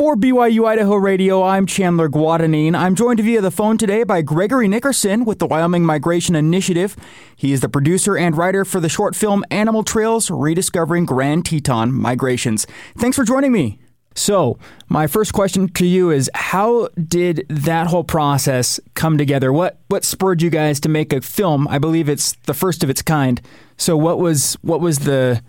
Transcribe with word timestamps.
For 0.00 0.16
BYU 0.16 0.66
Idaho 0.66 0.94
Radio, 0.94 1.42
I'm 1.42 1.66
Chandler 1.66 2.08
Guadagnine. 2.08 2.74
I'm 2.74 2.94
joined 2.94 3.20
via 3.20 3.42
the 3.42 3.50
phone 3.50 3.76
today 3.76 4.02
by 4.02 4.22
Gregory 4.22 4.66
Nickerson 4.66 5.26
with 5.26 5.40
the 5.40 5.46
Wyoming 5.46 5.84
Migration 5.84 6.34
Initiative. 6.34 6.96
He 7.36 7.52
is 7.52 7.60
the 7.60 7.68
producer 7.68 8.16
and 8.16 8.34
writer 8.34 8.64
for 8.64 8.80
the 8.80 8.88
short 8.88 9.14
film 9.14 9.44
Animal 9.50 9.84
Trails 9.84 10.30
Rediscovering 10.30 11.04
Grand 11.04 11.44
Teton 11.44 11.92
Migrations. 11.92 12.66
Thanks 12.96 13.14
for 13.14 13.24
joining 13.24 13.52
me. 13.52 13.78
So, 14.14 14.58
my 14.88 15.06
first 15.06 15.34
question 15.34 15.68
to 15.68 15.84
you 15.84 16.10
is 16.10 16.30
how 16.34 16.88
did 16.96 17.44
that 17.50 17.88
whole 17.88 18.02
process 18.02 18.80
come 18.94 19.18
together? 19.18 19.52
What 19.52 19.80
what 19.88 20.04
spurred 20.04 20.40
you 20.40 20.48
guys 20.48 20.80
to 20.80 20.88
make 20.88 21.12
a 21.12 21.20
film? 21.20 21.68
I 21.68 21.78
believe 21.78 22.08
it's 22.08 22.36
the 22.46 22.54
first 22.54 22.82
of 22.82 22.88
its 22.88 23.02
kind. 23.02 23.38
So, 23.76 23.98
what 23.98 24.18
was 24.18 24.56
what 24.62 24.80
was 24.80 25.00
the 25.00 25.42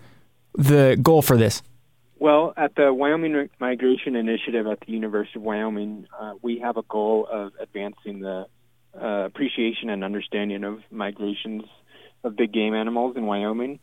the 0.58 0.98
goal 1.02 1.22
for 1.22 1.38
this? 1.38 1.62
Well, 2.22 2.54
at 2.56 2.76
the 2.76 2.94
Wyoming 2.94 3.50
Migration 3.58 4.14
Initiative 4.14 4.68
at 4.68 4.78
the 4.86 4.92
University 4.92 5.40
of 5.40 5.42
Wyoming, 5.42 6.06
uh, 6.16 6.34
we 6.40 6.60
have 6.60 6.76
a 6.76 6.82
goal 6.82 7.26
of 7.28 7.50
advancing 7.60 8.20
the 8.20 8.46
uh, 8.94 9.24
appreciation 9.24 9.90
and 9.90 10.04
understanding 10.04 10.62
of 10.62 10.78
migrations 10.88 11.64
of 12.22 12.36
big 12.36 12.52
game 12.52 12.74
animals 12.74 13.16
in 13.16 13.26
Wyoming. 13.26 13.80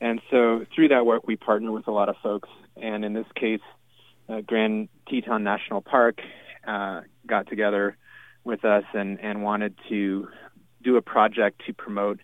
And 0.00 0.20
so 0.32 0.66
through 0.74 0.88
that 0.88 1.06
work, 1.06 1.28
we 1.28 1.36
partner 1.36 1.70
with 1.70 1.86
a 1.86 1.92
lot 1.92 2.08
of 2.08 2.16
folks. 2.24 2.48
And 2.76 3.04
in 3.04 3.12
this 3.12 3.28
case, 3.36 3.60
uh, 4.28 4.40
Grand 4.40 4.88
Teton 5.08 5.44
National 5.44 5.80
Park 5.80 6.18
uh, 6.66 7.02
got 7.24 7.46
together 7.46 7.96
with 8.42 8.64
us 8.64 8.82
and, 8.94 9.20
and 9.20 9.44
wanted 9.44 9.76
to 9.90 10.26
do 10.82 10.96
a 10.96 11.02
project 11.02 11.62
to 11.68 11.72
promote 11.72 12.18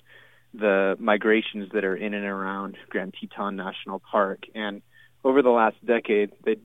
the 0.53 0.97
migrations 0.99 1.71
that 1.73 1.85
are 1.85 1.95
in 1.95 2.15
and 2.15 2.27
around 2.27 2.77
Grand 2.89 3.15
Teton 3.21 3.55
National 3.55 4.01
Park. 4.01 4.41
And 4.57 4.83
over 5.25 5.43
the 5.43 5.51
last 5.51 5.77
decade, 5.85 6.33
they've 6.45 6.61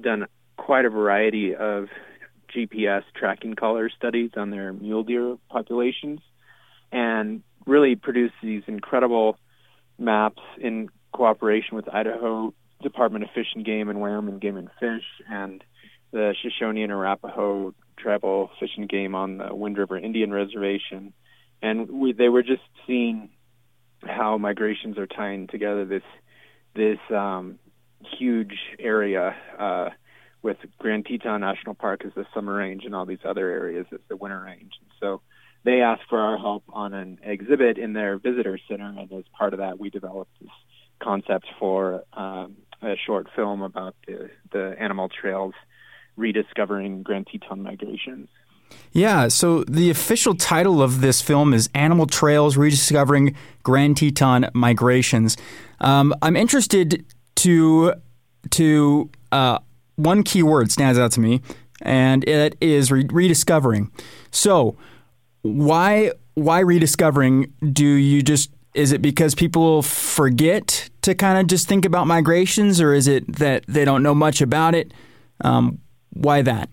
done 0.00 0.26
quite 0.56 0.84
a 0.84 0.90
variety 0.90 1.54
of 1.54 1.88
GPS 2.54 3.02
tracking 3.16 3.54
collar 3.54 3.90
studies 3.90 4.30
on 4.36 4.50
their 4.50 4.72
mule 4.72 5.04
deer 5.04 5.36
populations 5.48 6.20
and 6.90 7.42
really 7.66 7.96
produced 7.96 8.34
these 8.42 8.62
incredible 8.66 9.38
maps 9.98 10.42
in 10.60 10.88
cooperation 11.12 11.76
with 11.76 11.88
Idaho 11.88 12.52
Department 12.82 13.24
of 13.24 13.30
Fish 13.30 13.46
and 13.54 13.64
Game 13.64 13.88
and 13.88 14.00
Wyoming 14.00 14.38
Game 14.38 14.56
and 14.56 14.68
Fish 14.80 15.04
and 15.30 15.62
the 16.12 16.34
Shoshone 16.42 16.82
and 16.82 16.92
Arapaho 16.92 17.74
tribal 17.96 18.50
fish 18.58 18.70
and 18.76 18.88
game 18.88 19.14
on 19.14 19.38
the 19.38 19.54
Wind 19.54 19.78
River 19.78 19.98
Indian 19.98 20.32
Reservation. 20.32 21.12
And 21.62 21.88
we, 21.90 22.12
they 22.12 22.28
were 22.28 22.42
just 22.42 22.62
seeing 22.86 23.30
how 24.02 24.36
migrations 24.36 24.98
are 24.98 25.06
tying 25.06 25.46
together 25.46 25.84
this 25.84 26.02
this 26.74 26.98
um, 27.10 27.58
huge 28.18 28.58
area 28.78 29.34
uh, 29.58 29.90
with 30.42 30.56
Grand 30.78 31.06
Teton 31.06 31.40
National 31.40 31.74
Park 31.74 32.04
as 32.04 32.12
the 32.14 32.26
summer 32.34 32.54
range 32.54 32.84
and 32.84 32.94
all 32.94 33.06
these 33.06 33.24
other 33.24 33.48
areas 33.48 33.86
as 33.92 34.00
the 34.08 34.16
winter 34.16 34.40
range. 34.40 34.72
And 34.80 34.90
so 35.00 35.20
they 35.64 35.80
asked 35.80 36.02
for 36.08 36.18
our 36.18 36.36
help 36.38 36.64
on 36.72 36.92
an 36.92 37.18
exhibit 37.22 37.78
in 37.78 37.92
their 37.92 38.18
visitor 38.18 38.58
center, 38.68 38.86
and 38.86 39.12
as 39.12 39.24
part 39.36 39.52
of 39.52 39.60
that, 39.60 39.78
we 39.78 39.90
developed 39.90 40.32
this 40.40 40.50
concept 41.00 41.46
for 41.58 42.04
um, 42.12 42.56
a 42.82 42.96
short 43.06 43.28
film 43.34 43.62
about 43.62 43.94
the, 44.06 44.30
the 44.52 44.74
animal 44.78 45.08
trails 45.08 45.54
rediscovering 46.16 47.02
Grand 47.02 47.28
Teton 47.28 47.62
migrations. 47.62 48.28
Yeah, 48.92 49.28
so 49.28 49.64
the 49.64 49.90
official 49.90 50.34
title 50.34 50.82
of 50.82 51.00
this 51.00 51.20
film 51.20 51.52
is 51.52 51.68
Animal 51.74 52.06
Trails 52.06 52.56
Rediscovering 52.56 53.34
Grand 53.62 53.98
Teton 53.98 54.48
Migrations. 54.54 55.36
Um, 55.80 56.14
I'm 56.22 56.36
interested 56.36 57.04
to 57.42 57.94
to 58.50 59.10
uh, 59.30 59.58
one 59.96 60.22
key 60.22 60.42
word 60.42 60.70
stands 60.70 60.98
out 60.98 61.12
to 61.12 61.20
me, 61.20 61.40
and 61.80 62.26
it 62.28 62.56
is 62.60 62.90
re- 62.92 63.06
rediscovering. 63.10 63.90
So, 64.30 64.76
why 65.42 66.12
why 66.34 66.60
rediscovering? 66.60 67.52
Do 67.72 67.84
you 67.84 68.22
just 68.22 68.50
is 68.74 68.92
it 68.92 69.02
because 69.02 69.34
people 69.34 69.82
forget 69.82 70.88
to 71.02 71.14
kind 71.14 71.38
of 71.38 71.46
just 71.46 71.68
think 71.68 71.84
about 71.84 72.06
migrations, 72.06 72.80
or 72.80 72.94
is 72.94 73.08
it 73.08 73.36
that 73.36 73.64
they 73.66 73.84
don't 73.84 74.02
know 74.02 74.14
much 74.14 74.40
about 74.40 74.74
it? 74.74 74.92
Um, 75.40 75.78
why 76.10 76.42
that? 76.42 76.68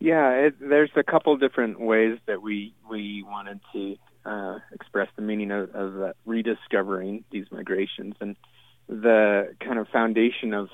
Yeah, 0.00 0.30
it, 0.32 0.54
there's 0.58 0.90
a 0.96 1.04
couple 1.04 1.36
different 1.36 1.78
ways 1.78 2.18
that 2.26 2.42
we 2.42 2.74
we 2.90 3.22
wanted 3.22 3.60
to 3.72 3.96
uh, 4.24 4.58
express 4.72 5.08
the 5.14 5.22
meaning 5.22 5.52
of, 5.52 5.72
of 5.74 6.02
uh, 6.02 6.12
rediscovering 6.26 7.24
these 7.30 7.46
migrations, 7.52 8.14
and 8.20 8.34
the 8.88 9.54
kind 9.60 9.78
of 9.78 9.88
foundation 9.88 10.54
of 10.54 10.68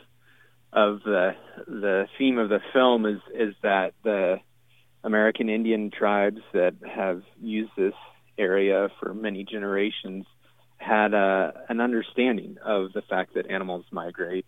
of 0.72 1.00
the 1.04 1.34
the 1.66 2.06
theme 2.18 2.38
of 2.38 2.48
the 2.48 2.60
film 2.72 3.06
is 3.06 3.20
is 3.34 3.54
that 3.62 3.94
the 4.04 4.38
American 5.04 5.48
Indian 5.48 5.90
tribes 5.90 6.40
that 6.52 6.74
have 6.84 7.22
used 7.40 7.70
this 7.76 7.94
area 8.36 8.88
for 9.00 9.14
many 9.14 9.44
generations 9.44 10.26
had 10.76 11.12
a, 11.12 11.64
an 11.68 11.80
understanding 11.80 12.56
of 12.64 12.92
the 12.92 13.02
fact 13.02 13.34
that 13.34 13.50
animals 13.50 13.84
migrate 13.90 14.46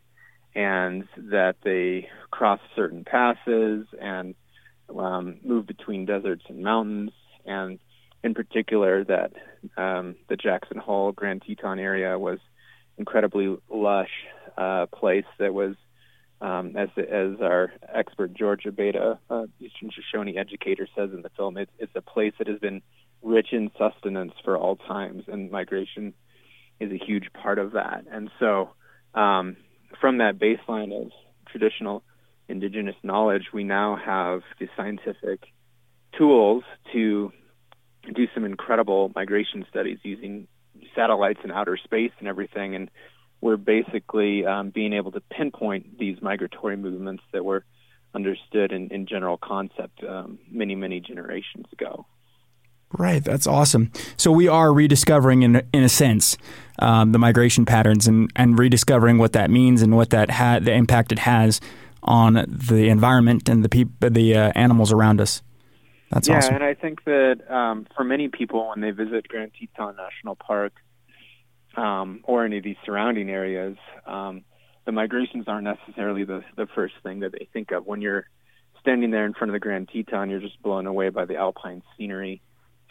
and 0.54 1.04
that 1.16 1.56
they 1.62 2.09
cross 2.31 2.60
certain 2.75 3.04
passes 3.04 3.87
and 4.00 4.34
um, 4.97 5.38
move 5.44 5.66
between 5.66 6.06
deserts 6.06 6.43
and 6.49 6.62
mountains, 6.62 7.12
and 7.47 7.78
in 8.25 8.34
particular 8.34 9.04
that 9.04 9.32
um, 9.76 10.16
the 10.28 10.37
Jackson 10.37 10.78
Hole 10.78 11.12
Grand 11.12 11.43
Teton 11.47 11.78
area 11.78 12.19
was 12.19 12.38
incredibly 13.00 13.56
lush 13.71 14.11
uh, 14.59 14.87
place 14.87 15.25
that 15.38 15.53
was, 15.55 15.75
um, 16.41 16.77
as 16.77 16.91
as 16.97 17.41
our 17.41 17.72
expert 17.93 18.33
Georgia 18.34 18.71
Beta 18.71 19.19
uh, 19.31 19.47
Eastern 19.59 19.91
Shoshone 19.91 20.37
educator, 20.37 20.87
says 20.94 21.11
in 21.12 21.22
the 21.22 21.31
film, 21.31 21.56
it's, 21.56 21.72
it's 21.78 21.93
a 21.97 22.03
place 22.03 22.34
that 22.38 22.47
has 22.47 22.61
been 22.61 22.83
rich 23.22 23.49
in 23.53 23.71
sustenance 23.78 24.34
for 24.44 24.56
all 24.56 24.77
times, 24.77 25.25
and 25.27 25.50
migration 25.50 26.12
is 26.78 26.93
a 26.93 27.05
huge 27.05 27.33
part 27.33 27.59
of 27.59 27.72
that. 27.72 28.05
And 28.11 28.31
so, 28.38 28.71
um, 29.15 29.56
from 30.00 30.19
that 30.19 30.38
baseline 30.38 30.93
of 30.99 31.11
traditional 31.50 32.03
indigenous 32.49 32.97
knowledge, 33.03 33.47
we 33.53 33.65
now 33.65 33.97
have 33.97 34.43
the 34.59 34.69
scientific 34.77 35.41
tools 36.17 36.65
to 36.93 37.32
do 38.15 38.27
some 38.34 38.44
incredible 38.44 39.11
migration 39.15 39.65
studies 39.71 39.99
using 40.03 40.49
satellites 40.95 41.41
in 41.45 41.51
outer 41.51 41.77
space 41.77 42.12
and 42.19 42.28
everything. 42.28 42.75
And 42.75 42.91
we're 43.41 43.56
basically 43.56 44.45
um, 44.45 44.71
being 44.71 44.93
able 44.93 45.12
to 45.12 45.21
pinpoint 45.21 45.99
these 45.99 46.21
migratory 46.21 46.77
movements 46.77 47.23
that 47.33 47.45
were 47.45 47.65
understood 48.15 48.73
in, 48.73 48.89
in 48.91 49.06
general 49.06 49.39
concept 49.39 50.03
um, 50.05 50.39
many, 50.50 50.75
many 50.75 51.00
generations 51.00 51.67
ago. 51.73 52.06
Right, 52.93 53.23
that's 53.23 53.47
awesome. 53.47 53.93
So 54.17 54.33
we 54.33 54.49
are 54.49 54.73
rediscovering, 54.73 55.43
in 55.43 55.62
in 55.73 55.84
a 55.84 55.89
sense, 55.89 56.37
um, 56.81 57.12
the 57.12 57.19
migration 57.19 57.65
patterns 57.65 58.09
and, 58.09 58.33
and 58.34 58.59
rediscovering 58.59 59.19
what 59.19 59.33
that 59.34 59.49
means 59.49 59.81
and 59.81 59.97
what 59.97 60.11
that 60.11 60.31
ha- 60.31 60.59
the 60.59 60.73
impact 60.73 61.12
it 61.12 61.21
has 61.21 61.61
on 62.03 62.45
the 62.49 62.89
environment 62.89 63.49
and 63.49 63.62
the 63.62 63.69
peop- 63.69 64.00
the 64.00 64.34
uh, 64.34 64.53
animals 64.56 64.91
around 64.91 65.21
us. 65.21 65.41
That's 66.10 66.28
yeah, 66.28 66.38
awesome. 66.38 66.56
and 66.56 66.65
I 66.65 66.75
think 66.75 67.04
that 67.04 67.41
um, 67.48 67.87
for 67.97 68.04
many 68.04 68.28
people, 68.28 68.69
when 68.71 68.81
they 68.81 68.91
visit 68.91 69.28
Grand 69.28 69.53
Teton 69.59 69.97
National 69.97 70.34
Park 70.34 70.72
um, 71.76 72.21
or 72.25 72.44
any 72.44 72.59
of 72.59 72.65
these 72.65 72.76
surrounding 72.84 73.31
areas, 73.31 73.76
um, 74.06 74.43
the 74.87 74.93
migrations 74.93 75.47
aren't 75.47 75.65
necessarily 75.65 76.25
the 76.25 76.43
the 76.56 76.66
first 76.75 76.94
thing 77.03 77.20
that 77.20 77.32
they 77.32 77.49
think 77.53 77.70
of. 77.70 77.87
When 77.87 78.00
you're 78.03 78.26
standing 78.81 79.10
there 79.10 79.25
in 79.25 79.34
front 79.34 79.50
of 79.50 79.53
the 79.53 79.60
Grand 79.60 79.88
Teton, 79.93 80.31
you're 80.31 80.41
just 80.41 80.60
blown 80.62 80.87
away 80.87 81.10
by 81.10 81.26
the 81.26 81.37
alpine 81.37 81.82
scenery 81.97 82.43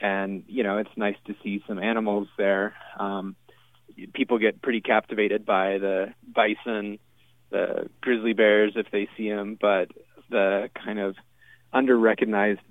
and 0.01 0.43
you 0.47 0.63
know 0.63 0.77
it's 0.77 0.89
nice 0.95 1.15
to 1.27 1.35
see 1.43 1.63
some 1.67 1.79
animals 1.79 2.27
there. 2.37 2.75
Um, 2.97 3.35
people 4.13 4.37
get 4.37 4.61
pretty 4.61 4.81
captivated 4.81 5.45
by 5.45 5.77
the 5.77 6.13
bison, 6.23 6.99
the 7.49 7.89
grizzly 8.01 8.33
bears 8.33 8.73
if 8.75 8.87
they 8.91 9.07
see 9.17 9.29
them, 9.29 9.57
but 9.59 9.89
the 10.29 10.69
kind 10.73 10.99
of 10.99 11.15
under-recognized 11.73 12.61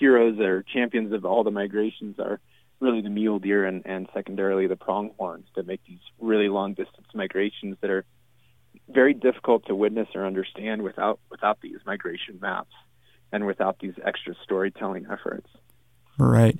heroes 0.00 0.40
or 0.40 0.64
champions 0.64 1.12
of 1.12 1.24
all 1.24 1.44
the 1.44 1.50
migrations 1.50 2.18
are 2.18 2.40
really 2.80 3.02
the 3.02 3.10
mule 3.10 3.38
deer 3.38 3.66
and, 3.66 3.82
and 3.84 4.08
secondarily 4.14 4.66
the 4.66 4.76
pronghorns 4.76 5.46
that 5.54 5.66
make 5.66 5.80
these 5.86 6.00
really 6.18 6.48
long 6.48 6.72
distance 6.74 7.06
migrations 7.14 7.76
that 7.82 7.90
are 7.90 8.04
very 8.88 9.14
difficult 9.14 9.66
to 9.66 9.74
witness 9.74 10.08
or 10.14 10.26
understand 10.26 10.82
without 10.82 11.20
without 11.30 11.60
these 11.60 11.78
migration 11.86 12.38
maps 12.40 12.72
and 13.32 13.46
without 13.46 13.78
these 13.78 13.94
extra 14.04 14.34
storytelling 14.42 15.06
efforts. 15.10 15.46
Right. 16.18 16.58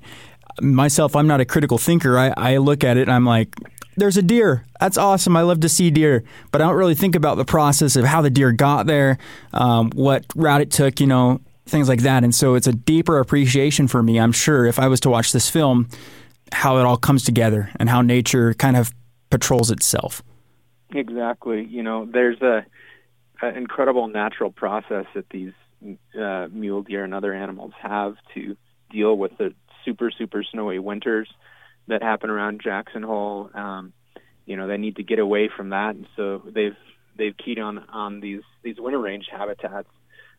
Myself, 0.61 1.15
I'm 1.15 1.27
not 1.27 1.41
a 1.41 1.45
critical 1.45 1.77
thinker. 1.77 2.17
I, 2.17 2.33
I 2.37 2.57
look 2.57 2.83
at 2.83 2.97
it 2.97 3.03
and 3.03 3.11
I'm 3.11 3.25
like, 3.25 3.55
there's 3.97 4.17
a 4.17 4.21
deer. 4.21 4.65
That's 4.79 4.97
awesome. 4.97 5.35
I 5.35 5.41
love 5.41 5.59
to 5.61 5.69
see 5.69 5.91
deer, 5.91 6.23
but 6.51 6.61
I 6.61 6.65
don't 6.65 6.75
really 6.75 6.95
think 6.95 7.15
about 7.15 7.37
the 7.37 7.45
process 7.45 7.95
of 7.95 8.05
how 8.05 8.21
the 8.21 8.29
deer 8.29 8.51
got 8.51 8.85
there, 8.85 9.17
um, 9.53 9.91
what 9.91 10.25
route 10.35 10.61
it 10.61 10.71
took, 10.71 10.99
you 10.99 11.07
know, 11.07 11.41
things 11.71 11.89
like 11.89 12.01
that. 12.01 12.23
And 12.23 12.35
so 12.35 12.55
it's 12.55 12.67
a 12.67 12.73
deeper 12.73 13.19
appreciation 13.19 13.87
for 13.87 14.03
me, 14.03 14.19
I'm 14.19 14.31
sure, 14.31 14.65
if 14.65 14.77
I 14.77 14.87
was 14.87 14.99
to 15.01 15.09
watch 15.09 15.31
this 15.31 15.49
film, 15.49 15.87
how 16.51 16.77
it 16.77 16.85
all 16.85 16.97
comes 16.97 17.23
together 17.23 17.71
and 17.79 17.89
how 17.89 18.01
nature 18.01 18.53
kind 18.53 18.77
of 18.77 18.93
patrols 19.29 19.71
itself. 19.71 20.21
Exactly. 20.93 21.65
You 21.65 21.81
know, 21.81 22.05
there's 22.05 22.41
a 22.41 22.65
an 23.41 23.55
incredible 23.55 24.07
natural 24.07 24.51
process 24.51 25.05
that 25.15 25.27
these 25.29 25.53
uh, 26.21 26.47
mule 26.51 26.83
deer 26.83 27.03
and 27.03 27.13
other 27.13 27.33
animals 27.33 27.73
have 27.81 28.15
to 28.35 28.55
deal 28.91 29.17
with 29.17 29.35
the 29.39 29.53
super 29.83 30.11
super 30.11 30.43
snowy 30.43 30.77
winters 30.77 31.27
that 31.87 32.03
happen 32.03 32.29
around 32.29 32.61
Jackson 32.61 33.01
Hole. 33.01 33.49
Um, 33.53 33.93
you 34.45 34.57
know, 34.57 34.67
they 34.67 34.77
need 34.77 34.97
to 34.97 35.03
get 35.03 35.17
away 35.17 35.49
from 35.55 35.69
that, 35.69 35.95
and 35.95 36.07
so 36.15 36.43
they've 36.45 36.75
they've 37.17 37.35
keyed 37.37 37.57
on 37.57 37.79
on 37.89 38.19
these 38.19 38.41
these 38.61 38.75
winter 38.77 38.99
range 38.99 39.27
habitats 39.31 39.89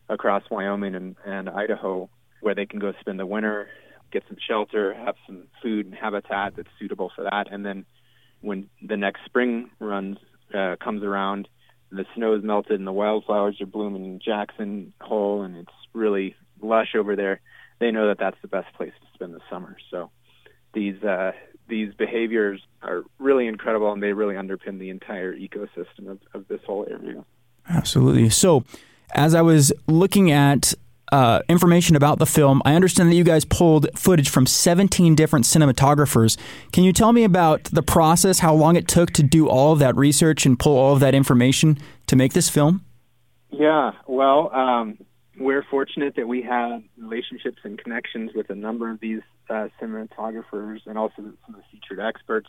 across 0.09 0.43
Wyoming 0.51 0.95
and, 0.95 1.17
and 1.25 1.49
Idaho 1.49 2.09
where 2.41 2.55
they 2.55 2.67
can 2.67 2.81
go 2.81 2.93
spend 3.01 3.21
the 3.21 3.27
winter, 3.27 3.69
get 4.11 4.25
some 4.27 4.37
shelter, 4.47 4.93
have 4.95 5.15
some 5.27 5.45
food 5.63 5.87
and 5.87 5.95
habitat 5.95 6.55
that's 6.57 6.69
suitable 6.79 7.11
for 7.15 7.23
that, 7.23 7.53
and 7.53 7.65
then 7.65 7.85
when 8.41 8.69
the 8.83 8.97
next 8.97 9.25
spring 9.25 9.71
runs 9.79 10.19
uh, 10.53 10.77
comes 10.83 11.03
around, 11.03 11.49
the 11.91 12.05
snow 12.15 12.35
is 12.35 12.43
melted 12.43 12.79
and 12.79 12.87
the 12.87 12.93
wildflowers 12.93 13.61
are 13.61 13.67
blooming 13.67 14.05
in 14.05 14.19
Jackson 14.19 14.93
Hole, 15.01 15.43
and 15.43 15.57
it's 15.57 15.73
really 15.93 16.35
lush 16.61 16.95
over 16.97 17.17
there. 17.17 17.41
They 17.79 17.91
know 17.91 18.09
that 18.09 18.19
that's 18.19 18.37
the 18.43 18.49
best 18.49 18.73
place 18.75 18.93
to 19.01 19.07
spend 19.15 19.35
the 19.35 19.41
summer. 19.51 19.77
So 19.91 20.11
these 20.75 21.03
uh, 21.03 21.33
these 21.69 21.95
behaviors 21.95 22.61
are 22.83 23.03
really 23.19 23.47
incredible, 23.47 23.93
and 23.93 24.03
they 24.03 24.13
really 24.13 24.35
underpin 24.35 24.79
the 24.79 24.91
entire 24.91 25.35
ecosystem 25.35 26.09
of, 26.09 26.19
of 26.35 26.49
this 26.49 26.61
whole 26.67 26.87
area. 26.91 27.25
Absolutely. 27.69 28.29
So, 28.31 28.65
as 29.15 29.35
I 29.35 29.43
was 29.43 29.73
looking 29.87 30.31
at 30.31 30.75
uh, 31.13 31.43
information 31.49 31.95
about 31.95 32.19
the 32.19 32.27
film. 32.27 32.63
I 32.65 32.75
understand 32.75 33.11
that 33.11 33.15
you 33.15 33.23
guys 33.23 33.45
pulled 33.45 33.87
footage 33.95 34.31
from 34.31 34.47
17 34.47 35.15
different 35.15 35.45
cinematographers. 35.45 36.39
Can 36.73 36.85
you 36.85 36.93
tell 36.93 37.13
me 37.13 37.23
about 37.23 37.65
the 37.65 37.83
process, 37.83 38.39
how 38.39 38.55
long 38.55 38.77
it 38.77 38.89
took 38.89 39.11
to 39.13 39.23
do 39.23 39.47
all 39.47 39.73
of 39.73 39.79
that 39.81 39.95
research 39.95 40.47
and 40.47 40.59
pull 40.59 40.77
all 40.77 40.95
of 40.95 41.01
that 41.01 41.15
information 41.15 41.79
to 42.07 42.17
make 42.17 42.33
this 42.33 42.49
film? 42.49 42.83
Yeah, 43.51 43.93
well, 44.07 44.51
um, 44.55 44.99
we're 45.39 45.63
fortunate 45.71 46.17
that 46.17 46.27
we 46.27 46.41
had 46.41 46.83
relationships 46.97 47.59
and 47.63 47.79
connections 47.79 48.31
with 48.35 48.49
a 48.49 48.55
number 48.55 48.91
of 48.91 48.99
these 49.01 49.21
uh, 49.51 49.69
cinematographers 49.81 50.81
and 50.87 50.97
also 50.97 51.17
some 51.17 51.55
of 51.55 51.57
the 51.57 51.63
featured 51.71 52.01
experts 52.01 52.49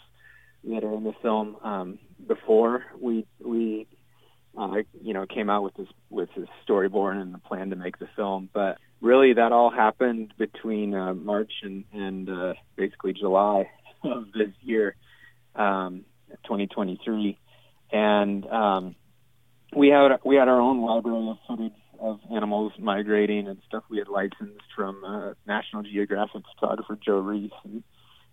that 0.63 0.83
are 0.83 0.93
in 0.93 1.03
the 1.03 1.13
film 1.21 1.57
um, 1.63 1.99
before 2.25 2.85
we 2.99 3.25
we 3.43 3.85
uh, 4.57 4.77
you 5.01 5.13
know, 5.13 5.25
came 5.25 5.49
out 5.49 5.63
with 5.63 5.73
this 5.75 5.87
with 6.09 6.29
his 6.31 6.47
storyboard 6.67 7.19
and 7.19 7.33
the 7.33 7.39
plan 7.39 7.69
to 7.71 7.75
make 7.75 7.97
the 7.97 8.07
film. 8.15 8.49
But 8.53 8.77
really, 9.01 9.33
that 9.33 9.51
all 9.51 9.69
happened 9.69 10.33
between 10.37 10.93
uh, 10.93 11.13
March 11.13 11.51
and 11.63 11.85
and 11.93 12.29
uh, 12.29 12.53
basically 12.75 13.13
July 13.13 13.69
of 14.03 14.31
this 14.33 14.53
year, 14.61 14.95
um, 15.55 16.05
2023, 16.43 17.37
and 17.91 18.45
um, 18.47 18.95
we 19.75 19.89
had 19.89 20.19
we 20.23 20.35
had 20.35 20.47
our 20.47 20.61
own 20.61 20.81
library 20.81 21.29
of 21.29 21.37
footage 21.47 21.73
of 21.99 22.19
animals 22.31 22.73
migrating 22.77 23.47
and 23.47 23.59
stuff. 23.67 23.83
We 23.89 23.97
had 23.97 24.07
licensed 24.07 24.65
from 24.75 25.03
uh, 25.03 25.33
National 25.47 25.83
Geographic 25.83 26.43
photographer 26.53 26.97
Joe 27.03 27.21
Riis 27.21 27.51
and, 27.63 27.83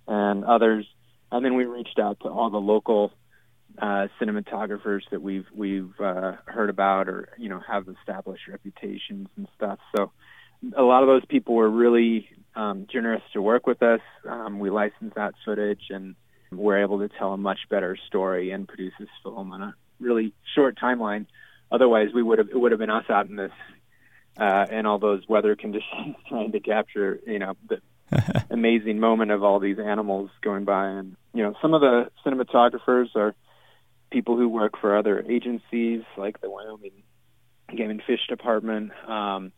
and 0.07 0.45
others, 0.45 0.87
and 1.33 1.45
then 1.45 1.55
we 1.55 1.65
reached 1.65 1.99
out 1.99 2.19
to 2.21 2.29
all 2.29 2.51
the 2.51 2.59
local 2.59 3.13
uh, 3.79 4.09
cinematographers 4.21 5.03
that 5.11 5.23
we've 5.23 5.47
we've 5.55 5.93
uh, 6.01 6.33
heard 6.47 6.71
about 6.71 7.09
or 7.09 7.29
you 7.39 7.49
know 7.49 7.61
have 7.67 7.89
established 7.89 8.49
reputations 8.49 9.29
and 9.37 9.49
stuff. 9.57 9.79
So 9.97 10.13
a 10.77 10.83
lot 10.83 11.03
of 11.03 11.09
those 11.09 11.25
people 11.27 11.55
were 11.55 11.71
really 11.71 12.29
um, 12.55 12.87
generous 12.93 13.23
to 13.33 13.43
work 13.43 13.67
with 13.67 13.83
us. 13.83 14.01
Um, 14.29 14.59
we 14.59 14.71
licensed 14.71 15.17
that 15.17 15.35
footage 15.45 15.85
and 15.91 16.15
we're 16.53 16.83
able 16.83 16.99
to 16.99 17.09
tell 17.09 17.33
a 17.33 17.37
much 17.37 17.61
better 17.69 17.97
story 18.09 18.51
and 18.51 18.67
produce 18.67 18.93
this 18.99 19.09
film 19.23 19.53
on 19.53 19.63
a 19.63 19.75
really 20.01 20.33
short 20.55 20.79
timeline. 20.79 21.27
Otherwise, 21.71 22.09
we 22.15 22.23
would 22.23 22.39
have 22.39 22.49
it 22.49 22.57
would 22.57 22.73
have 22.73 22.81
been 22.81 22.91
us 22.91 23.05
out 23.09 23.29
in 23.29 23.37
this 23.37 23.53
uh, 24.37 24.67
in 24.71 24.87
all 24.87 24.99
those 24.99 25.27
weather 25.29 25.57
conditions 25.65 26.17
trying 26.29 26.53
to 26.53 26.61
capture 26.61 27.21
you 27.27 27.39
know 27.39 27.55
the 27.69 27.81
amazing 28.51 28.99
moment 28.99 29.31
of 29.31 29.45
all 29.45 29.61
these 29.61 29.79
animals 29.79 30.31
going 30.43 30.65
by. 30.65 30.89
And 30.89 31.17
you 31.33 31.43
know 31.43 31.55
some 31.63 31.75
of 31.75 31.81
the 31.81 32.11
cinematographers 32.27 33.15
are 33.15 33.35
people 34.11 34.37
who 34.37 34.49
work 34.49 34.75
for 34.81 34.97
other 34.97 35.25
agencies 35.29 36.03
like 36.17 36.41
the 36.41 36.51
Wyoming 36.51 37.03
Game 37.77 37.91
and 37.91 38.03
Fish 38.07 38.27
Department. 38.29 38.93
Um, 39.09 39.53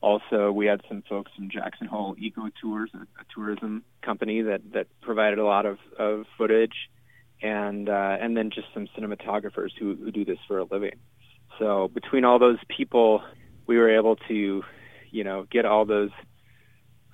also, 0.00 0.52
we 0.52 0.66
had 0.66 0.82
some 0.88 1.02
folks 1.08 1.32
from 1.34 1.48
Jackson 1.50 1.86
Hole 1.86 2.14
Eco 2.18 2.50
Tours, 2.60 2.90
a, 2.94 2.98
a 2.98 3.24
tourism 3.34 3.84
company 4.02 4.42
that 4.42 4.60
that 4.74 4.86
provided 5.00 5.38
a 5.38 5.44
lot 5.44 5.64
of, 5.64 5.78
of 5.98 6.26
footage, 6.36 6.90
and 7.42 7.88
uh, 7.88 8.16
and 8.20 8.36
then 8.36 8.50
just 8.50 8.66
some 8.74 8.86
cinematographers 8.96 9.70
who, 9.78 9.96
who 9.96 10.10
do 10.10 10.24
this 10.24 10.38
for 10.46 10.58
a 10.58 10.64
living. 10.64 10.98
So 11.58 11.88
between 11.88 12.24
all 12.24 12.38
those 12.38 12.58
people, 12.68 13.22
we 13.66 13.78
were 13.78 13.96
able 13.96 14.16
to, 14.28 14.62
you 15.10 15.24
know, 15.24 15.46
get 15.50 15.64
all 15.64 15.86
those 15.86 16.10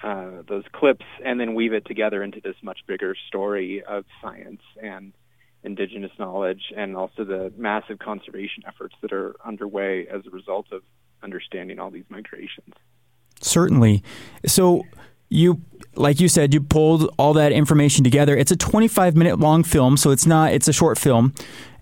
uh, 0.02 0.42
those 0.48 0.64
clips 0.72 1.04
and 1.24 1.38
then 1.38 1.54
weave 1.54 1.72
it 1.72 1.84
together 1.86 2.22
into 2.22 2.40
this 2.42 2.56
much 2.62 2.80
bigger 2.86 3.14
story 3.28 3.82
of 3.82 4.04
science 4.22 4.62
and 4.82 5.12
indigenous 5.62 6.12
knowledge 6.18 6.72
and 6.76 6.96
also 6.96 7.24
the 7.24 7.52
massive 7.56 7.98
conservation 7.98 8.62
efforts 8.66 8.94
that 9.02 9.12
are 9.12 9.36
underway 9.44 10.06
as 10.06 10.26
a 10.26 10.30
result 10.30 10.66
of 10.72 10.82
understanding 11.22 11.78
all 11.78 11.90
these 11.90 12.04
migrations. 12.08 12.74
Certainly. 13.40 14.02
So 14.46 14.84
you 15.30 15.60
like 15.94 16.20
you 16.20 16.28
said 16.28 16.52
you 16.52 16.60
pulled 16.60 17.08
all 17.18 17.32
that 17.32 17.52
information 17.52 18.04
together 18.04 18.36
it's 18.36 18.50
a 18.50 18.56
25 18.56 19.16
minute 19.16 19.38
long 19.38 19.62
film 19.62 19.96
so 19.96 20.10
it's 20.10 20.26
not 20.26 20.52
it's 20.52 20.68
a 20.68 20.72
short 20.72 20.98
film 20.98 21.32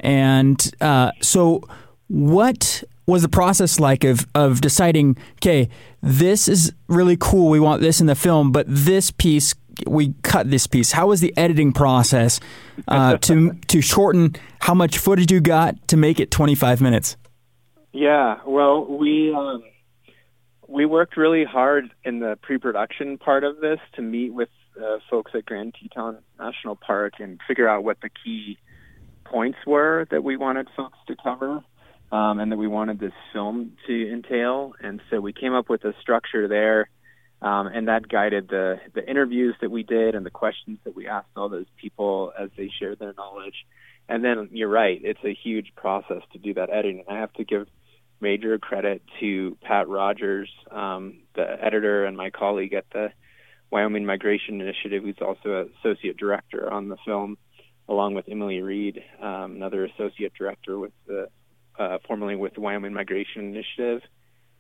and 0.01 0.71
uh, 0.81 1.11
so 1.21 1.63
what 2.09 2.85
was 3.07 3.23
the 3.23 3.29
process 3.29 3.81
like 3.81 4.05
of 4.05 4.27
of 4.35 4.61
deciding 4.61 5.17
okay 5.37 5.69
this 6.03 6.47
is 6.47 6.73
really 6.89 7.17
cool 7.19 7.49
we 7.49 7.59
want 7.59 7.81
this 7.81 8.01
in 8.01 8.07
the 8.07 8.15
film 8.15 8.53
but 8.53 8.67
this 8.69 9.11
piece 9.11 9.55
we 9.87 10.15
cut 10.23 10.51
this 10.51 10.67
piece? 10.67 10.93
How 10.93 11.09
was 11.09 11.21
the 11.21 11.37
editing 11.37 11.73
process 11.73 12.41
uh, 12.87 13.17
to 13.19 13.53
to 13.69 13.81
shorten 13.81 14.37
how 14.61 14.75
much 14.75 14.99
footage 14.99 15.31
you 15.31 15.41
got 15.41 15.89
to 15.89 15.97
make 15.97 16.21
it 16.21 16.31
25 16.31 16.81
minutes? 16.81 17.17
Yeah, 17.93 18.39
well, 18.47 18.85
we 18.85 19.35
um, 19.35 19.63
we 20.67 20.85
worked 20.85 21.17
really 21.17 21.45
hard 21.45 21.91
in 22.05 22.21
the 22.21 22.39
pre-production 22.43 23.19
part 23.19 23.45
of 23.45 23.61
this 23.61 23.81
to 23.95 24.03
meet 24.03 24.33
with 24.33 24.51
uh, 24.79 24.99
folks 25.11 25.33
at 25.35 25.47
Grand 25.47 25.75
Teton 25.81 26.19
National 26.39 26.77
Park 26.77 27.15
and 27.19 27.41
figure 27.49 27.69
out 27.69 27.85
what 27.85 28.01
the 28.01 28.11
key 28.25 28.59
points 29.25 29.59
were 29.67 30.07
that 30.11 30.23
we 30.23 30.37
wanted 30.37 30.69
folks 30.77 30.99
to 31.09 31.17
cover. 31.23 31.63
Um, 32.11 32.41
and 32.41 32.51
that 32.51 32.57
we 32.57 32.67
wanted 32.67 32.99
this 33.01 33.13
film 33.35 33.73
to 33.87 34.11
entail. 34.11 34.73
And 34.81 35.03
so 35.11 35.21
we 35.21 35.35
came 35.35 35.53
up 35.53 35.69
with 35.69 35.85
a 35.85 35.93
structure 36.01 36.49
there 36.49 36.89
um, 37.41 37.69
and 37.69 37.89
that 37.89 38.09
guided 38.09 38.49
the, 38.49 38.81
the 38.95 39.09
interviews 39.09 39.55
that 39.61 39.71
we 39.71 39.83
did 39.83 40.15
and 40.15 40.27
the 40.27 40.31
questions 40.31 40.79
that 40.85 40.97
we 40.97 41.07
asked 41.07 41.29
all 41.37 41.49
those 41.49 41.67
people 41.77 42.33
as 42.39 42.51
they 42.57 42.71
shared 42.79 42.99
their 42.99 43.15
knowledge. 43.15 43.67
And 44.09 44.25
then 44.25 44.49
you're 44.53 44.69
right, 44.69 45.01
it's 45.03 45.25
a 45.25 45.35
huge 45.35 45.73
process 45.77 46.23
to 46.33 46.39
do 46.39 46.55
that 46.55 46.71
editing. 46.71 47.05
I 47.09 47.19
have 47.19 47.33
to 47.35 47.45
give 47.45 47.69
major 48.21 48.59
credit 48.59 49.03
to 49.21 49.57
Pat 49.63 49.89
Rogers, 49.89 50.51
um, 50.71 51.19
the 51.35 51.47
editor 51.65 52.05
and 52.05 52.17
my 52.17 52.31
colleague 52.31 52.73
at 52.73 52.87
the 52.93 53.13
Wyoming 53.71 54.07
Migration 54.07 54.61
Initiative, 54.61 55.05
who's 55.05 55.19
also 55.21 55.69
associate 55.79 56.17
director 56.17 56.73
on 56.73 56.89
the 56.89 56.97
film, 57.05 57.37
along 57.89 58.15
with 58.15 58.25
Emily 58.29 58.61
Reed, 58.61 59.03
um, 59.21 59.53
another 59.57 59.85
associate 59.85 60.33
director 60.35 60.79
with 60.79 60.93
the 61.07 61.29
uh, 61.79 61.99
formerly 62.09 62.35
with 62.35 62.55
the 62.55 62.61
Wyoming 62.61 62.93
Migration 62.93 63.55
Initiative. 63.55 64.03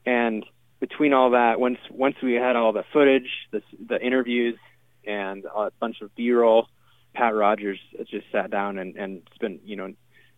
And 0.06 0.44
between 0.80 1.12
all 1.12 1.30
that, 1.30 1.58
once 1.58 1.78
once 1.90 2.16
we 2.23 2.35
had 2.35 2.56
all 2.56 2.73
the 2.73 2.85
footage, 2.92 3.30
the, 3.50 3.62
the 3.88 4.00
interviews, 4.00 4.58
and 5.06 5.44
a 5.44 5.70
bunch 5.80 6.00
of 6.02 6.14
B-roll, 6.14 6.68
Pat 7.14 7.35
Rogers 7.35 7.78
just 8.11 8.26
sat 8.30 8.50
down 8.50 8.78
and, 8.78 8.97
and 8.97 9.23
spent 9.35 9.61
you 9.64 9.76
know 9.76 9.92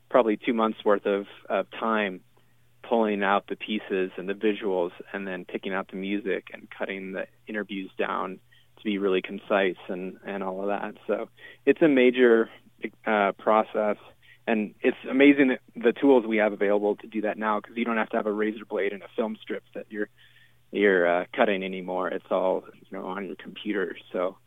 probably 0.09 0.37
two 0.37 0.55
months 0.55 0.79
worth 0.85 1.07
of, 1.07 1.27
of 1.49 1.67
time 1.79 2.21
pulling 2.83 3.23
out 3.23 3.47
the 3.49 3.57
pieces 3.57 4.11
and 4.17 4.29
the 4.29 4.35
visuals, 4.35 4.91
and 5.13 5.27
then 5.27 5.45
picking 5.45 5.73
out 5.73 5.89
the 5.91 5.97
music 5.97 6.49
and 6.53 6.69
cutting 6.77 7.13
the 7.13 7.27
interviews 7.47 7.91
down 7.99 8.41
to 8.79 8.85
be 8.85 8.99
really 8.99 9.23
concise 9.23 9.77
and 9.89 10.17
and 10.27 10.43
all 10.43 10.63
of 10.63 10.69
that. 10.69 10.95
So 11.07 11.29
it's 11.67 11.83
a 11.83 11.89
major 11.89 12.49
uh, 13.07 13.33
process. 13.39 13.97
And 14.51 14.75
it's 14.81 14.97
amazing 15.09 15.49
that 15.49 15.61
the 15.77 15.93
tools 15.93 16.27
we 16.27 16.39
have 16.39 16.53
available 16.53 16.97
to 16.97 17.07
do 17.07 17.21
that 17.21 17.39
now 17.39 17.61
because 17.61 17.77
you 17.77 17.85
don't 17.85 17.99
have 17.99 18.09
to 18.09 18.17
have 18.17 18.27
a 18.27 18.33
razor 18.33 18.65
blade 18.65 18.93
and 18.93 19.01
a 19.01 19.09
film 19.15 19.37
strip 19.41 19.63
that 19.77 19.87
you're 19.91 20.09
you're 20.73 21.07
uh, 21.07 21.25
cutting 21.37 21.63
anymore. 21.63 22.09
It's 22.09 22.27
all 22.33 22.65
you 22.75 22.99
know 22.99 23.07
on 23.07 23.27
your 23.27 23.37
computer. 23.37 23.97
So 24.13 24.39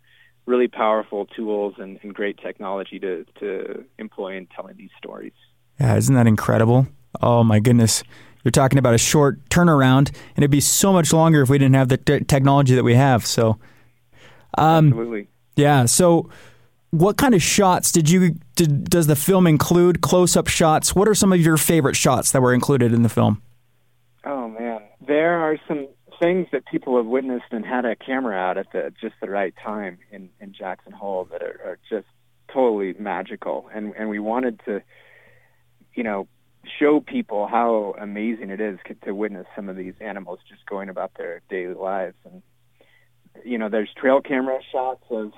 really 0.46 0.68
powerful 0.68 1.26
tools 1.28 1.76
and, 1.78 2.00
and 2.04 2.14
great 2.14 2.38
technology 2.38 3.00
to 3.00 3.26
to 3.40 3.86
employ 3.98 4.36
in 4.36 4.48
telling 4.48 4.76
these 4.76 4.90
stories. 4.98 5.32
Yeah, 5.80 5.96
isn't 5.96 6.14
that 6.16 6.28
incredible? 6.28 6.86
Oh 7.22 7.46
my 7.46 7.62
goodness. 7.62 8.04
You're 8.44 8.52
talking 8.52 8.80
about 8.80 8.94
a 8.94 8.98
short 8.98 9.48
turnaround, 9.50 10.10
and 10.10 10.40
it'd 10.40 10.52
be 10.52 10.60
so 10.60 10.92
much 10.92 11.14
longer 11.14 11.42
if 11.44 11.50
we 11.50 11.58
didn't 11.58 11.76
have 11.76 11.88
the 11.88 11.96
t- 11.96 12.26
technology 12.26 12.76
that 12.76 12.84
we 12.84 12.96
have. 12.96 13.26
So, 13.26 13.58
um, 14.58 14.88
absolutely, 14.88 15.30
yeah. 15.56 15.86
So, 15.86 16.30
what 16.94 17.18
kind 17.18 17.34
of 17.34 17.42
shots 17.42 17.92
did 17.92 18.08
you 18.08 18.36
did, 18.56 18.88
does 18.88 19.08
the 19.08 19.16
film 19.16 19.48
include? 19.48 20.02
Close 20.02 20.38
up 20.38 20.48
shots. 20.48 20.94
What 20.94 21.08
are 21.08 21.16
some 21.16 21.34
of 21.34 21.42
your 21.42 21.58
favorite 21.58 21.96
shots 21.96 22.32
that 22.32 22.42
were 22.42 22.54
included 22.54 22.94
in 22.94 23.02
the 23.02 23.10
film? 23.10 23.42
Oh 24.24 24.48
man, 24.48 24.82
there 25.06 25.40
are 25.40 25.58
some 25.68 25.88
things 26.20 26.48
that 26.52 26.68
people 26.68 26.96
have 26.98 27.08
witnessed 27.08 27.48
and 27.50 27.66
had 27.66 27.84
a 27.84 27.96
camera 27.96 28.38
out 28.38 28.60
at 28.60 28.72
the 28.74 28.94
just 29.02 29.16
the 29.22 29.30
right 29.30 29.56
time 29.64 29.98
in 30.12 30.30
in 30.40 30.54
Jackson 30.54 30.92
Hole 30.92 31.28
that 31.32 31.42
are, 31.42 31.60
are 31.66 31.80
just 31.90 32.06
totally 32.54 32.94
magical, 33.00 33.68
and 33.74 33.96
and 33.98 34.08
we 34.08 34.20
wanted 34.20 34.62
to, 34.66 34.84
you 35.96 36.04
know, 36.04 36.28
show 36.80 37.00
people 37.00 37.48
how 37.48 37.96
amazing 38.00 38.52
it 38.52 38.62
is 38.62 38.78
to 39.04 39.16
witness 39.16 39.48
some 39.56 39.68
of 39.68 39.76
these 39.76 39.96
animals 40.00 40.38
just 40.48 40.64
going 40.68 40.90
about 40.90 41.14
their 41.18 41.42
daily 41.50 41.74
lives, 41.74 42.18
and 42.24 42.44
you 43.44 43.58
know, 43.58 43.68
there's 43.68 43.90
trail 43.98 44.22
camera 44.22 44.60
shots 44.72 45.04
of 45.10 45.32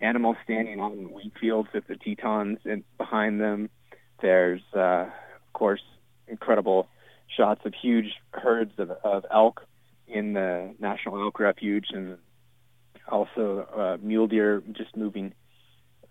animals 0.00 0.36
standing 0.44 0.80
on 0.80 1.12
wheat 1.12 1.32
fields 1.40 1.68
with 1.72 1.86
the 1.86 1.96
Tetons 1.96 2.58
and 2.64 2.84
behind 2.98 3.40
them. 3.40 3.70
There's, 4.20 4.62
uh, 4.74 5.06
of 5.10 5.52
course, 5.52 5.82
incredible 6.28 6.88
shots 7.36 7.60
of 7.64 7.74
huge 7.74 8.12
herds 8.30 8.72
of, 8.78 8.90
of 8.90 9.24
elk 9.32 9.66
in 10.06 10.34
the 10.34 10.74
National 10.78 11.20
Elk 11.20 11.40
Refuge, 11.40 11.86
and 11.90 12.18
also 13.08 13.66
uh, 13.76 13.96
mule 14.02 14.26
deer 14.26 14.62
just 14.72 14.96
moving 14.96 15.32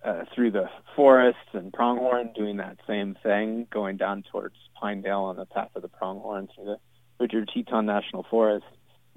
uh, 0.03 0.25
through 0.33 0.51
the 0.51 0.69
forests, 0.95 1.39
and 1.53 1.71
pronghorn 1.71 2.31
doing 2.35 2.57
that 2.57 2.77
same 2.87 3.15
thing, 3.23 3.67
going 3.71 3.97
down 3.97 4.23
towards 4.31 4.55
Pinedale 4.79 5.23
on 5.23 5.37
the 5.37 5.45
path 5.45 5.69
of 5.75 5.81
the 5.81 5.87
pronghorn 5.87 6.49
through 6.53 6.65
the 6.65 6.77
Bridger-Teton 7.19 7.85
National 7.85 8.25
Forest. 8.29 8.65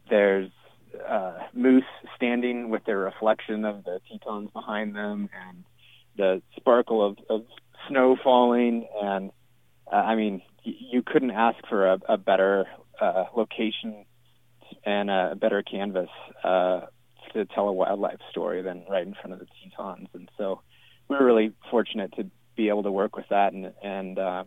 There's 0.09 0.51
uh, 1.09 1.39
moose 1.53 1.85
standing 2.15 2.71
with 2.71 2.85
their 2.85 2.99
reflection 2.99 3.65
of 3.65 3.85
the 3.85 4.01
Tetons 4.11 4.51
behind 4.53 4.95
them, 4.95 5.29
and 5.49 5.65
the 6.17 6.43
sparkle 6.57 7.05
of, 7.05 7.19
of 7.29 7.45
snow 7.89 8.17
falling, 8.23 8.87
and 9.03 9.31
uh, 9.93 9.97
I 9.97 10.15
mean, 10.17 10.43
you 10.65 11.03
couldn't 11.03 11.31
ask 11.31 11.59
for 11.69 11.87
a, 11.87 11.99
a 12.09 12.19
better 12.19 12.67
uh, 13.01 13.25
location 13.37 14.05
and 14.85 15.11
a 15.11 15.37
better 15.37 15.63
canvas 15.63 16.09
uh, 16.43 16.83
to 17.33 17.45
tell 17.45 17.69
a 17.69 17.73
wildlife 17.73 18.19
story 18.31 18.63
than 18.63 18.85
right 18.89 19.07
in 19.07 19.15
front 19.15 19.33
of 19.33 19.39
the 19.39 19.47
Tetons. 19.63 20.09
And 20.15 20.29
so 20.37 20.61
we 21.09 21.17
were 21.17 21.25
really 21.25 21.53
fortunate 21.71 22.13
to 22.17 22.29
be 22.57 22.69
able 22.69 22.83
to 22.85 22.91
work 22.91 23.17
with 23.17 23.27
that, 23.29 23.53
and, 23.53 23.73
and 23.83 24.19
uh, 24.19 24.45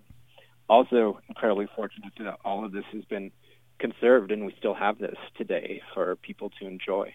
also 0.68 1.20
incredibly 1.30 1.68
fortunate 1.76 2.12
that 2.20 2.38
all 2.44 2.66
of 2.66 2.72
this 2.72 2.86
has 2.94 3.06
been 3.06 3.32
conserved, 3.80 4.32
and 4.32 4.46
we 4.46 4.54
still 4.58 4.74
have 4.76 5.00
this 5.00 5.18
today 5.38 5.82
for 5.94 6.16
people 6.18 6.52
to 6.60 6.68
enjoy. 6.68 7.14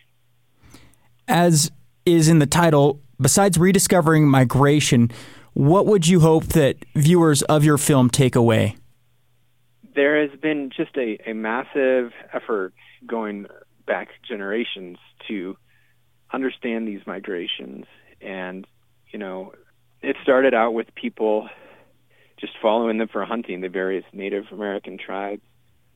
As 1.28 1.70
is 2.04 2.28
in 2.28 2.38
the 2.38 2.46
title, 2.46 3.00
besides 3.20 3.58
rediscovering 3.58 4.28
migration, 4.28 5.10
what 5.52 5.86
would 5.86 6.06
you 6.06 6.20
hope 6.20 6.46
that 6.46 6.76
viewers 6.94 7.42
of 7.42 7.64
your 7.64 7.78
film 7.78 8.10
take 8.10 8.34
away? 8.34 8.76
there 9.94 10.20
has 10.20 10.38
been 10.40 10.70
just 10.76 10.96
a, 10.96 11.18
a 11.28 11.32
massive 11.32 12.12
effort 12.32 12.72
going 13.06 13.46
back 13.86 14.08
generations 14.26 14.98
to 15.28 15.56
understand 16.32 16.88
these 16.88 17.00
migrations. 17.06 17.84
And, 18.20 18.66
you 19.12 19.18
know, 19.18 19.52
it 20.02 20.16
started 20.22 20.54
out 20.54 20.72
with 20.74 20.94
people 20.94 21.48
just 22.38 22.54
following 22.60 22.98
them 22.98 23.08
for 23.08 23.24
hunting, 23.24 23.60
the 23.60 23.68
various 23.68 24.04
Native 24.12 24.46
American 24.50 24.98
tribes, 24.98 25.42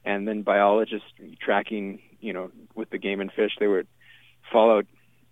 and 0.05 0.27
then 0.27 0.43
biologists 0.43 1.09
tracking, 1.41 2.01
you 2.21 2.33
know, 2.33 2.51
with 2.75 2.91
the 2.91 2.99
game 2.99 3.21
and 3.21 3.33
fish, 3.33 3.53
they 3.59 3.67
would 3.67 3.87
follow 4.53 4.83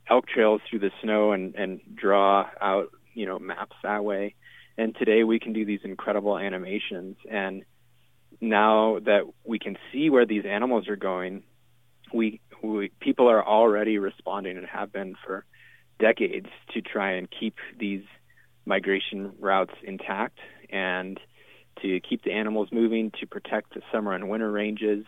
elk 0.09 0.27
trails 0.29 0.61
through 0.69 0.81
the 0.81 0.91
snow 1.03 1.33
and, 1.33 1.55
and 1.55 1.81
draw 1.95 2.49
out, 2.61 2.91
you 3.15 3.27
know, 3.27 3.39
maps 3.39 3.77
that 3.83 4.05
way. 4.05 4.35
And 4.79 4.95
today 4.95 5.25
we 5.25 5.39
can 5.39 5.53
do 5.53 5.65
these 5.65 5.81
incredible 5.85 6.39
animations 6.39 7.17
and 7.31 7.65
now 8.41 8.99
that 9.05 9.23
we 9.45 9.59
can 9.59 9.77
see 9.93 10.11
where 10.11 10.27
these 10.27 10.45
animals 10.45 10.89
are 10.89 10.97
going, 10.97 11.43
we, 12.13 12.41
we 12.63 12.91
people 13.01 13.29
are 13.29 13.45
already 13.45 13.99
responding 13.99 14.57
and 14.57 14.67
have 14.67 14.93
been 14.93 15.15
for 15.25 15.45
decades 15.99 16.49
to 16.75 16.83
try 16.83 17.13
and 17.13 17.29
keep 17.31 17.57
these 17.79 18.03
migration 18.65 19.33
routes 19.41 19.75
intact 19.83 20.39
and 20.71 21.19
to 21.83 22.01
keep 22.01 22.23
the 22.25 22.33
animals 22.33 22.69
moving, 22.73 23.13
to 23.21 23.27
protect 23.27 23.75
the 23.75 23.83
summer 23.93 24.13
and 24.13 24.29
winter 24.29 24.51
ranges. 24.51 25.05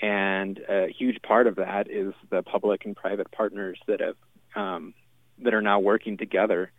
And 0.00 0.58
a 0.68 0.88
huge 0.88 1.22
part 1.22 1.46
of 1.46 1.56
that 1.56 1.90
is 1.90 2.12
the 2.30 2.42
public 2.42 2.84
and 2.84 2.96
private 2.96 3.30
partners 3.30 3.78
that 3.86 4.00
have 4.00 4.16
um, 4.54 4.94
that 5.42 5.54
are 5.54 5.62
now 5.62 5.80
working 5.80 6.18
together 6.18 6.70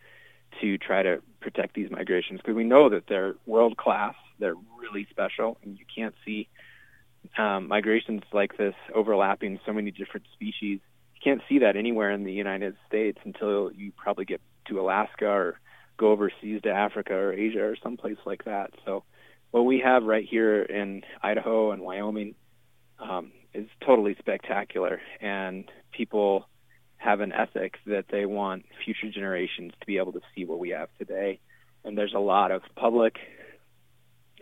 to 0.60 0.78
try 0.78 1.02
to 1.02 1.20
protect 1.40 1.74
these 1.74 1.90
migrations 1.90 2.40
because 2.40 2.54
we 2.54 2.64
know 2.64 2.88
that 2.90 3.06
they're 3.08 3.34
world 3.46 3.76
class 3.76 4.14
they're 4.38 4.54
really 4.78 5.06
special, 5.10 5.58
and 5.62 5.78
you 5.78 5.84
can't 5.94 6.14
see 6.24 6.48
um, 7.38 7.68
migrations 7.68 8.22
like 8.32 8.56
this 8.56 8.74
overlapping 8.94 9.60
so 9.64 9.72
many 9.72 9.90
different 9.90 10.26
species. 10.32 10.80
You 11.14 11.20
can't 11.22 11.42
see 11.48 11.60
that 11.60 11.76
anywhere 11.76 12.10
in 12.10 12.24
the 12.24 12.32
United 12.32 12.76
States 12.86 13.18
until 13.24 13.72
you 13.72 13.92
probably 13.96 14.24
get 14.24 14.40
to 14.66 14.80
Alaska 14.80 15.26
or 15.26 15.60
go 15.96 16.10
overseas 16.10 16.62
to 16.62 16.70
Africa 16.70 17.14
or 17.14 17.32
Asia 17.32 17.62
or 17.64 17.76
someplace 17.82 18.18
like 18.26 18.44
that. 18.44 18.72
So, 18.84 19.04
what 19.54 19.66
we 19.66 19.78
have 19.78 20.02
right 20.02 20.26
here 20.28 20.62
in 20.62 21.02
Idaho 21.22 21.70
and 21.70 21.80
Wyoming 21.80 22.34
um, 22.98 23.30
is 23.54 23.68
totally 23.86 24.16
spectacular, 24.18 25.00
and 25.20 25.70
people 25.92 26.48
have 26.96 27.20
an 27.20 27.32
ethic 27.32 27.76
that 27.86 28.06
they 28.10 28.26
want 28.26 28.64
future 28.84 29.08
generations 29.14 29.70
to 29.78 29.86
be 29.86 29.98
able 29.98 30.10
to 30.10 30.20
see 30.34 30.44
what 30.44 30.58
we 30.58 30.70
have 30.70 30.88
today. 30.98 31.38
And 31.84 31.96
there's 31.96 32.14
a 32.14 32.18
lot 32.18 32.50
of 32.50 32.62
public 32.74 33.14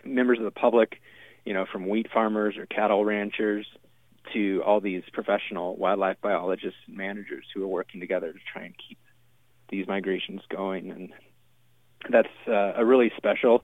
members 0.03 0.39
of 0.39 0.45
the 0.45 0.51
public, 0.51 0.99
you 1.45 1.53
know, 1.53 1.67
from 1.71 1.87
wheat 1.87 2.07
farmers 2.11 2.57
or 2.57 2.65
cattle 2.65 3.05
ranchers 3.05 3.67
to 4.33 4.63
all 4.65 4.81
these 4.81 5.03
professional 5.13 5.75
wildlife 5.75 6.17
biologists 6.23 6.79
and 6.87 6.97
managers 6.97 7.45
who 7.53 7.63
are 7.63 7.67
working 7.67 8.01
together 8.01 8.33
to 8.33 8.39
try 8.51 8.63
and 8.63 8.73
keep 8.89 8.97
these 9.69 9.85
migrations 9.87 10.41
going. 10.49 10.89
And 10.89 11.13
that's 12.09 12.33
uh, 12.47 12.73
a 12.75 12.83
really 12.83 13.11
special 13.15 13.63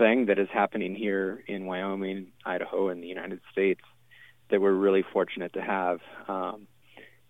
thing 0.00 0.26
that 0.26 0.38
is 0.38 0.48
happening 0.52 0.94
here 0.94 1.44
in 1.46 1.66
Wyoming, 1.66 2.32
Idaho, 2.44 2.88
and 2.88 3.02
the 3.02 3.06
United 3.06 3.40
States 3.52 3.82
that 4.50 4.60
we're 4.60 4.72
really 4.72 5.04
fortunate 5.12 5.52
to 5.52 5.60
have. 5.60 6.00
Um, 6.26 6.66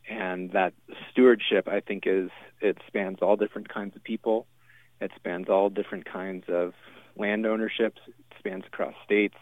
and 0.09 0.53
that 0.53 0.73
stewardship, 1.11 1.67
I 1.69 1.81
think, 1.81 2.05
is 2.07 2.31
it 2.61 2.79
spans 2.87 3.19
all 3.21 3.37
different 3.37 3.69
kinds 3.69 3.97
of 3.97 4.05
people. 4.05 4.47
It 5.01 5.11
spans 5.17 5.49
all 5.49 5.69
different 5.69 6.05
kinds 6.11 6.45
of 6.49 6.73
land 7.17 7.45
ownerships 7.45 8.01
it 8.07 8.15
spans 8.39 8.65
across 8.67 8.95
states, 9.05 9.37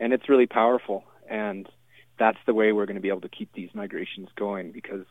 and 0.00 0.12
it's 0.12 0.28
really 0.28 0.46
powerful. 0.46 1.04
And 1.30 1.68
that's 2.18 2.38
the 2.46 2.54
way 2.54 2.72
we're 2.72 2.86
going 2.86 2.96
to 2.96 3.02
be 3.02 3.08
able 3.10 3.20
to 3.22 3.28
keep 3.28 3.52
these 3.52 3.70
migrations 3.74 4.28
going 4.36 4.72
because, 4.72 5.06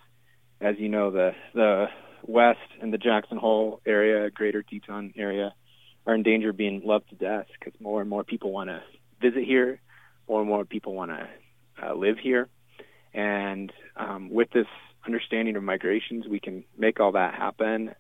as 0.59 0.75
you 0.77 0.89
know, 0.89 1.09
the 1.09 1.31
the 1.53 1.85
west 2.23 2.59
and 2.81 2.91
the 2.91 2.97
Jackson 2.97 3.37
Hole 3.37 3.79
area, 3.85 4.29
Greater 4.29 4.61
Teton 4.61 5.13
area, 5.15 5.53
are 6.05 6.15
in 6.15 6.23
danger 6.23 6.49
of 6.49 6.57
being 6.57 6.81
loved 6.85 7.09
to 7.09 7.15
death 7.15 7.47
because 7.59 7.79
more 7.79 8.01
and 8.01 8.09
more 8.09 8.23
people 8.23 8.51
want 8.51 8.69
to 8.69 8.81
visit 9.21 9.43
here, 9.43 9.79
more 10.27 10.41
and 10.41 10.49
more 10.49 10.65
people 10.65 10.93
want 10.93 11.11
to 11.11 11.27
uh, 11.83 11.93
live 11.93 12.17
here, 12.17 12.47
and 13.13 13.71
um, 13.95 14.29
with 14.29 14.49
this 14.51 14.67
understanding 15.05 15.55
of 15.55 15.63
migrations, 15.63 16.27
we 16.27 16.39
can 16.39 16.63
make 16.77 16.99
all 16.99 17.13
that 17.13 17.33
happen 17.33 17.93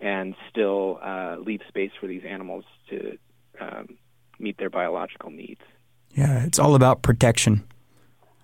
and 0.00 0.34
still 0.50 0.98
uh, 1.02 1.36
leave 1.38 1.60
space 1.68 1.90
for 2.00 2.06
these 2.06 2.22
animals 2.26 2.64
to 2.88 3.18
um, 3.60 3.98
meet 4.38 4.56
their 4.58 4.70
biological 4.70 5.30
needs. 5.30 5.60
Yeah, 6.10 6.44
it's 6.44 6.58
all 6.58 6.74
about 6.74 7.02
protection. 7.02 7.64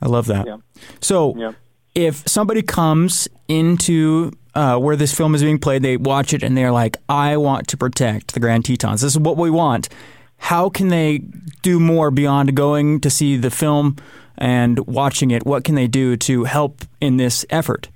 I 0.03 0.07
love 0.07 0.27
that. 0.27 0.47
Yeah. 0.47 0.59
So, 1.01 1.37
yeah. 1.37 1.53
if 1.95 2.29
somebody 2.29 2.63
comes 2.63 3.29
into 3.49 4.33
uh, 4.55 4.79
where 4.79 4.97
this 4.97 5.15
film 5.15 5.35
is 5.35 5.43
being 5.43 5.59
played, 5.59 5.83
they 5.83 5.97
watch 5.97 6.33
it 6.33 6.43
and 6.43 6.57
they're 6.57 6.73
like, 6.73 6.97
I 7.09 7.37
want 7.37 7.69
to 7.69 7.77
protect 7.77 8.35
the 8.35 8.41
Grand 8.41 8.65
Tetons. 8.65 9.01
This 9.01 9.13
is 9.13 9.19
what 9.19 9.37
we 9.37 9.51
want. 9.51 9.89
How 10.37 10.69
can 10.69 10.89
they 10.89 11.19
do 11.63 11.81
more 11.81 12.11
beyond 12.11 12.55
going 12.55 13.01
to 13.01 13.11
see 13.11 13.37
the 13.37 13.51
film 13.51 13.97
and 14.37 14.79
watching 14.87 15.31
it? 15.31 15.47
What 15.47 15.65
can 15.65 15.75
they 15.75 15.87
do 15.87 16.17
to 16.19 16.45
help 16.45 16.83
in 17.01 17.17
this 17.17 17.47
effort? 17.51 17.89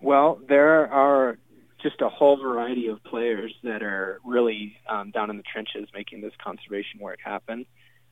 Well, 0.00 0.40
there 0.48 0.90
are 0.90 1.38
just 1.82 2.00
a 2.00 2.08
whole 2.08 2.36
variety 2.36 2.88
of 2.88 3.02
players 3.04 3.54
that 3.64 3.82
are 3.82 4.20
really 4.24 4.76
um, 4.88 5.10
down 5.10 5.30
in 5.30 5.36
the 5.36 5.42
trenches 5.42 5.88
making 5.94 6.20
this 6.20 6.32
conservation 6.42 7.00
work 7.00 7.18
happen. 7.24 7.66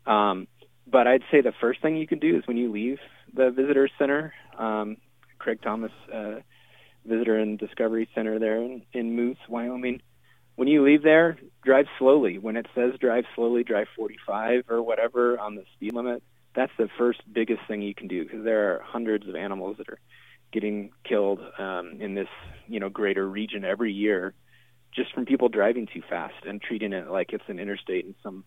Um, 0.07 0.49
but 0.87 1.07
I'd 1.07 1.23
say 1.31 1.43
the 1.43 1.53
first 1.61 1.83
thing 1.83 1.97
you 1.97 2.07
can 2.07 2.19
do 2.19 2.37
is 2.37 2.47
when 2.47 2.57
you 2.57 2.73
leave 2.73 2.99
the 3.35 3.51
visitor 3.51 3.89
center, 3.99 4.33
um, 4.57 4.97
Craig 5.39 5.61
Thomas 5.63 5.93
uh, 6.13 6.37
Visitor 7.09 7.37
and 7.37 7.59
Discovery 7.59 8.09
Center 8.15 8.39
there 8.39 8.57
in, 8.57 8.83
in 8.93 9.17
Moose, 9.17 9.39
Wyoming. 9.49 10.03
When 10.57 10.69
you 10.69 10.85
leave 10.85 11.03
there, 11.03 11.39
drive 11.65 11.87
slowly. 11.99 12.39
When 12.39 12.57
it 12.57 12.67
says 12.75 12.95
drive 13.01 13.25
slowly, 13.35 13.65
drive 13.65 13.87
45 13.97 14.65
or 14.69 14.83
whatever 14.83 15.39
on 15.39 15.55
the 15.55 15.65
speed 15.75 15.95
limit, 15.95 16.23
that's 16.55 16.73
the 16.79 16.89
first 16.99 17.21
biggest 17.33 17.61
thing 17.69 17.83
you 17.83 17.95
can 17.95 18.09
do 18.09 18.25
because 18.25 18.45
there 18.45 18.75
are 18.75 18.83
hundreds 18.83 19.29
of 19.29 19.37
animals 19.37 19.77
that 19.79 19.89
are 19.89 20.01
getting 20.53 20.91
killed 21.05 21.41
um, 21.59 21.99
in 22.01 22.15
this 22.15 22.29
you 22.67 22.81
know 22.81 22.89
greater 22.89 23.29
region 23.29 23.65
every 23.65 23.93
year 23.93 24.33
just 24.97 25.13
from 25.13 25.27
people 25.27 25.51
driving 25.51 25.87
too 25.87 26.03
fast 26.09 26.35
and 26.47 26.63
treating 26.63 26.95
it 26.95 27.11
like 27.11 27.35
it's 27.35 27.45
an 27.49 27.61
interstate 27.61 28.07
in 28.07 28.15
some 28.23 28.45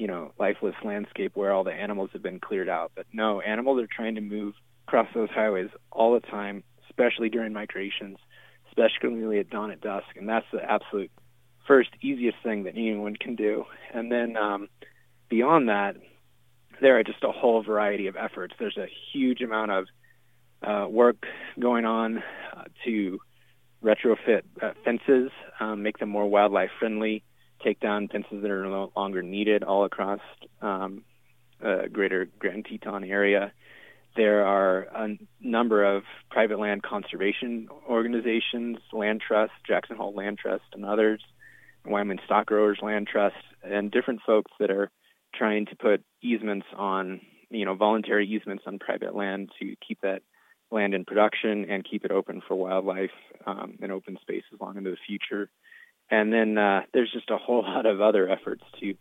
you 0.00 0.06
know, 0.06 0.32
lifeless 0.38 0.74
landscape 0.84 1.32
where 1.34 1.52
all 1.52 1.64
the 1.64 1.72
animals 1.72 2.10
have 2.12 2.22
been 2.22 2.40
cleared 2.40 2.68
out. 2.68 2.92
But 2.94 3.06
no, 3.12 3.40
animals 3.40 3.82
are 3.82 3.86
trying 3.86 4.14
to 4.14 4.20
move 4.20 4.54
across 4.86 5.08
those 5.14 5.30
highways 5.30 5.68
all 5.90 6.14
the 6.14 6.26
time, 6.26 6.62
especially 7.00 7.30
during 7.30 7.52
migrations, 7.52 8.18
especially 8.68 9.38
at 9.38 9.50
dawn 9.50 9.70
at 9.70 9.80
dusk, 9.80 10.06
and 10.16 10.28
that's 10.28 10.46
the 10.52 10.62
absolute 10.62 11.10
first 11.66 11.90
easiest 12.02 12.36
thing 12.42 12.64
that 12.64 12.74
anyone 12.76 13.16
can 13.16 13.36
do. 13.36 13.64
And 13.94 14.10
then 14.10 14.36
um, 14.36 14.68
beyond 15.28 15.68
that, 15.68 15.96
there 16.80 16.98
are 16.98 17.04
just 17.04 17.22
a 17.24 17.32
whole 17.32 17.62
variety 17.62 18.06
of 18.06 18.16
efforts. 18.16 18.54
There's 18.58 18.76
a 18.76 18.88
huge 19.12 19.40
amount 19.40 19.70
of 19.70 19.86
uh, 20.62 20.88
work 20.88 21.24
going 21.58 21.84
on 21.84 22.18
uh, 22.56 22.64
to 22.84 23.18
retrofit 23.82 24.42
uh, 24.62 24.72
fences, 24.84 25.30
um, 25.58 25.82
make 25.82 25.98
them 25.98 26.08
more 26.08 26.28
wildlife 26.28 26.70
friendly, 26.78 27.22
take 27.64 27.80
down 27.80 28.08
fences 28.08 28.42
that 28.42 28.50
are 28.50 28.64
no 28.64 28.92
longer 28.96 29.22
needed 29.22 29.62
all 29.62 29.84
across 29.84 30.20
um, 30.60 31.04
uh, 31.64 31.82
greater 31.92 32.28
Grand 32.38 32.66
Teton 32.66 33.04
area. 33.04 33.52
There 34.16 34.44
are 34.44 34.82
a 34.94 35.18
number 35.40 35.84
of 35.84 36.02
private 36.30 36.58
land 36.58 36.82
conservation 36.82 37.68
organizations, 37.88 38.78
Land 38.92 39.22
Trust, 39.26 39.52
Jackson 39.66 39.96
Hole 39.96 40.14
Land 40.14 40.38
Trust, 40.38 40.64
and 40.72 40.84
others, 40.84 41.22
Wyoming 41.86 42.18
Stock 42.24 42.46
Growers 42.46 42.78
Land 42.82 43.06
Trust, 43.06 43.36
and 43.62 43.90
different 43.90 44.20
folks 44.26 44.50
that 44.58 44.70
are 44.70 44.90
trying 45.34 45.66
to 45.66 45.76
put 45.76 46.02
easements 46.22 46.66
on, 46.76 47.20
you 47.50 47.64
know, 47.64 47.74
voluntary 47.74 48.26
easements 48.26 48.64
on 48.66 48.78
private 48.78 49.14
land 49.14 49.50
to 49.60 49.76
keep 49.86 50.00
that 50.02 50.22
land 50.72 50.94
in 50.94 51.04
production 51.04 51.70
and 51.70 51.88
keep 51.88 52.04
it 52.04 52.10
open 52.10 52.42
for 52.46 52.56
wildlife 52.56 53.10
um, 53.46 53.78
and 53.80 53.92
open 53.92 54.18
spaces 54.20 54.60
long 54.60 54.76
into 54.76 54.90
the 54.90 54.96
future. 55.06 55.48
And 56.10 56.32
then 56.32 56.58
uh, 56.58 56.82
there's 56.92 57.12
just 57.12 57.30
a 57.30 57.36
whole 57.36 57.62
lot 57.66 57.86
of 57.86 58.00
other 58.00 58.28
efforts 58.28 58.64
to 58.80 58.94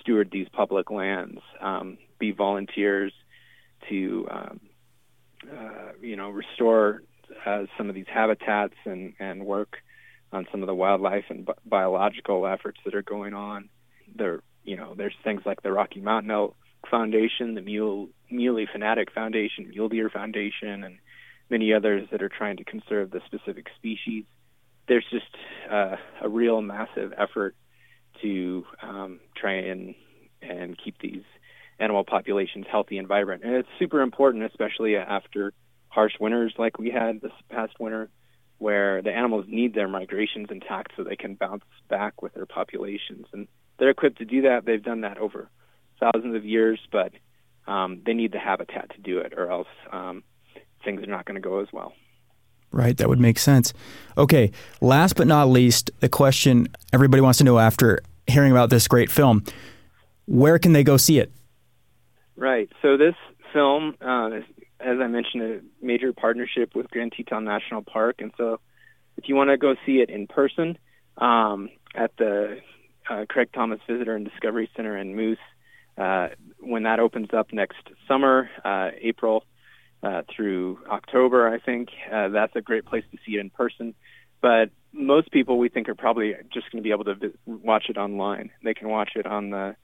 steward 0.00 0.30
these 0.32 0.48
public 0.52 0.90
lands, 0.90 1.40
um, 1.60 1.98
be 2.18 2.32
volunteers 2.32 3.12
to, 3.88 4.28
um, 4.30 4.60
uh, 5.50 5.92
you 6.00 6.16
know, 6.16 6.30
restore 6.30 7.02
uh, 7.44 7.64
some 7.76 7.88
of 7.88 7.94
these 7.94 8.06
habitats 8.12 8.74
and, 8.84 9.14
and 9.18 9.44
work 9.44 9.76
on 10.32 10.46
some 10.50 10.62
of 10.62 10.66
the 10.66 10.74
wildlife 10.74 11.24
and 11.28 11.46
bi- 11.46 11.54
biological 11.64 12.46
efforts 12.46 12.78
that 12.84 12.94
are 12.94 13.02
going 13.02 13.34
on. 13.34 13.68
There, 14.14 14.40
you 14.64 14.76
know, 14.76 14.94
there's 14.96 15.14
things 15.24 15.42
like 15.44 15.62
the 15.62 15.72
Rocky 15.72 16.00
Mountain 16.00 16.30
Elk 16.30 16.56
Foundation, 16.90 17.54
the 17.54 17.62
Mule 17.62 18.08
Muley 18.30 18.68
Fanatic 18.70 19.12
Foundation, 19.12 19.68
Mule 19.68 19.88
Deer 19.88 20.10
Foundation, 20.10 20.84
and 20.84 20.98
many 21.48 21.72
others 21.72 22.08
that 22.10 22.22
are 22.22 22.28
trying 22.28 22.56
to 22.56 22.64
conserve 22.64 23.10
the 23.10 23.20
specific 23.26 23.66
species. 23.76 24.24
There's 24.88 25.06
just 25.10 25.36
uh, 25.70 25.96
a 26.20 26.28
real 26.28 26.60
massive 26.60 27.12
effort 27.16 27.54
to 28.22 28.64
um, 28.82 29.20
try 29.36 29.54
and 29.54 29.94
and 30.42 30.76
keep 30.82 30.98
these 31.00 31.22
animal 31.78 32.04
populations 32.16 32.66
healthy 32.70 32.96
and 32.98 33.06
vibrant, 33.06 33.44
and 33.44 33.54
it's 33.54 33.68
super 33.78 34.00
important, 34.00 34.44
especially 34.44 34.96
after 34.96 35.52
harsh 35.88 36.14
winters 36.18 36.54
like 36.58 36.78
we 36.78 36.90
had 36.90 37.20
this 37.20 37.32
past 37.50 37.74
winter, 37.78 38.08
where 38.58 39.02
the 39.02 39.12
animals 39.12 39.44
need 39.48 39.74
their 39.74 39.88
migrations 39.88 40.48
intact 40.50 40.92
so 40.96 41.04
they 41.04 41.16
can 41.16 41.34
bounce 41.34 41.64
back 41.88 42.22
with 42.22 42.32
their 42.32 42.46
populations, 42.46 43.26
and 43.32 43.48
they're 43.78 43.90
equipped 43.90 44.18
to 44.18 44.24
do 44.24 44.42
that. 44.42 44.64
They've 44.64 44.82
done 44.82 45.02
that 45.02 45.18
over 45.18 45.50
thousands 46.00 46.34
of 46.34 46.44
years, 46.44 46.80
but 46.90 47.12
um, 47.66 48.00
they 48.06 48.14
need 48.14 48.32
the 48.32 48.38
habitat 48.38 48.90
to 48.94 49.00
do 49.00 49.18
it, 49.18 49.34
or 49.36 49.50
else 49.50 49.68
um, 49.92 50.22
things 50.84 51.02
are 51.02 51.06
not 51.06 51.26
going 51.26 51.34
to 51.34 51.46
go 51.46 51.60
as 51.60 51.68
well. 51.72 51.92
Right, 52.72 52.96
that 52.96 53.08
would 53.08 53.20
make 53.20 53.38
sense. 53.38 53.74
Okay, 54.16 54.52
last 54.80 55.16
but 55.16 55.26
not 55.26 55.48
least, 55.48 55.90
the 56.00 56.08
question 56.08 56.68
everybody 56.92 57.20
wants 57.20 57.38
to 57.38 57.44
know 57.44 57.58
after 57.58 58.00
hearing 58.26 58.52
about 58.52 58.70
this 58.70 58.88
great 58.88 59.10
film 59.10 59.44
where 60.26 60.58
can 60.58 60.72
they 60.72 60.84
go 60.84 60.96
see 60.96 61.18
it? 61.18 61.32
Right, 62.36 62.68
so 62.82 62.96
this 62.98 63.14
film, 63.52 63.94
uh, 64.00 64.30
as 64.78 64.98
I 65.00 65.06
mentioned, 65.06 65.42
a 65.42 65.60
major 65.84 66.12
partnership 66.12 66.74
with 66.74 66.90
Grand 66.90 67.12
Teton 67.16 67.44
National 67.44 67.82
Park. 67.82 68.16
And 68.18 68.32
so 68.36 68.60
if 69.16 69.28
you 69.28 69.34
want 69.34 69.48
to 69.48 69.56
go 69.56 69.74
see 69.86 70.00
it 70.00 70.10
in 70.10 70.26
person 70.26 70.76
um, 71.16 71.70
at 71.94 72.10
the 72.18 72.58
uh, 73.08 73.24
Craig 73.28 73.48
Thomas 73.54 73.80
Visitor 73.88 74.14
and 74.14 74.28
Discovery 74.28 74.68
Center 74.76 74.98
in 74.98 75.16
Moose, 75.16 75.38
uh, 75.96 76.28
when 76.60 76.82
that 76.82 77.00
opens 77.00 77.28
up 77.32 77.52
next 77.52 77.78
summer, 78.06 78.50
uh, 78.64 78.90
April 79.00 79.44
uh, 80.02 80.22
through 80.34 80.78
October, 80.90 81.48
I 81.48 81.58
think. 81.58 81.88
Uh, 82.12 82.28
that's 82.28 82.54
a 82.54 82.60
great 82.60 82.84
place 82.84 83.04
to 83.12 83.18
see 83.24 83.36
it 83.36 83.40
in 83.40 83.48
person. 83.48 83.94
But 84.42 84.70
most 84.92 85.30
people 85.30 85.58
we 85.58 85.70
think 85.70 85.88
are 85.88 85.94
probably 85.94 86.34
just 86.52 86.70
going 86.70 86.82
to 86.82 86.86
be 86.86 86.92
able 86.92 87.04
to 87.04 87.14
vi- 87.14 87.32
watch 87.46 87.86
it 87.88 87.96
online. 87.96 88.50
They 88.62 88.74
can 88.74 88.88
watch 88.90 89.12
it 89.16 89.26
on 89.26 89.50
the 89.50 89.76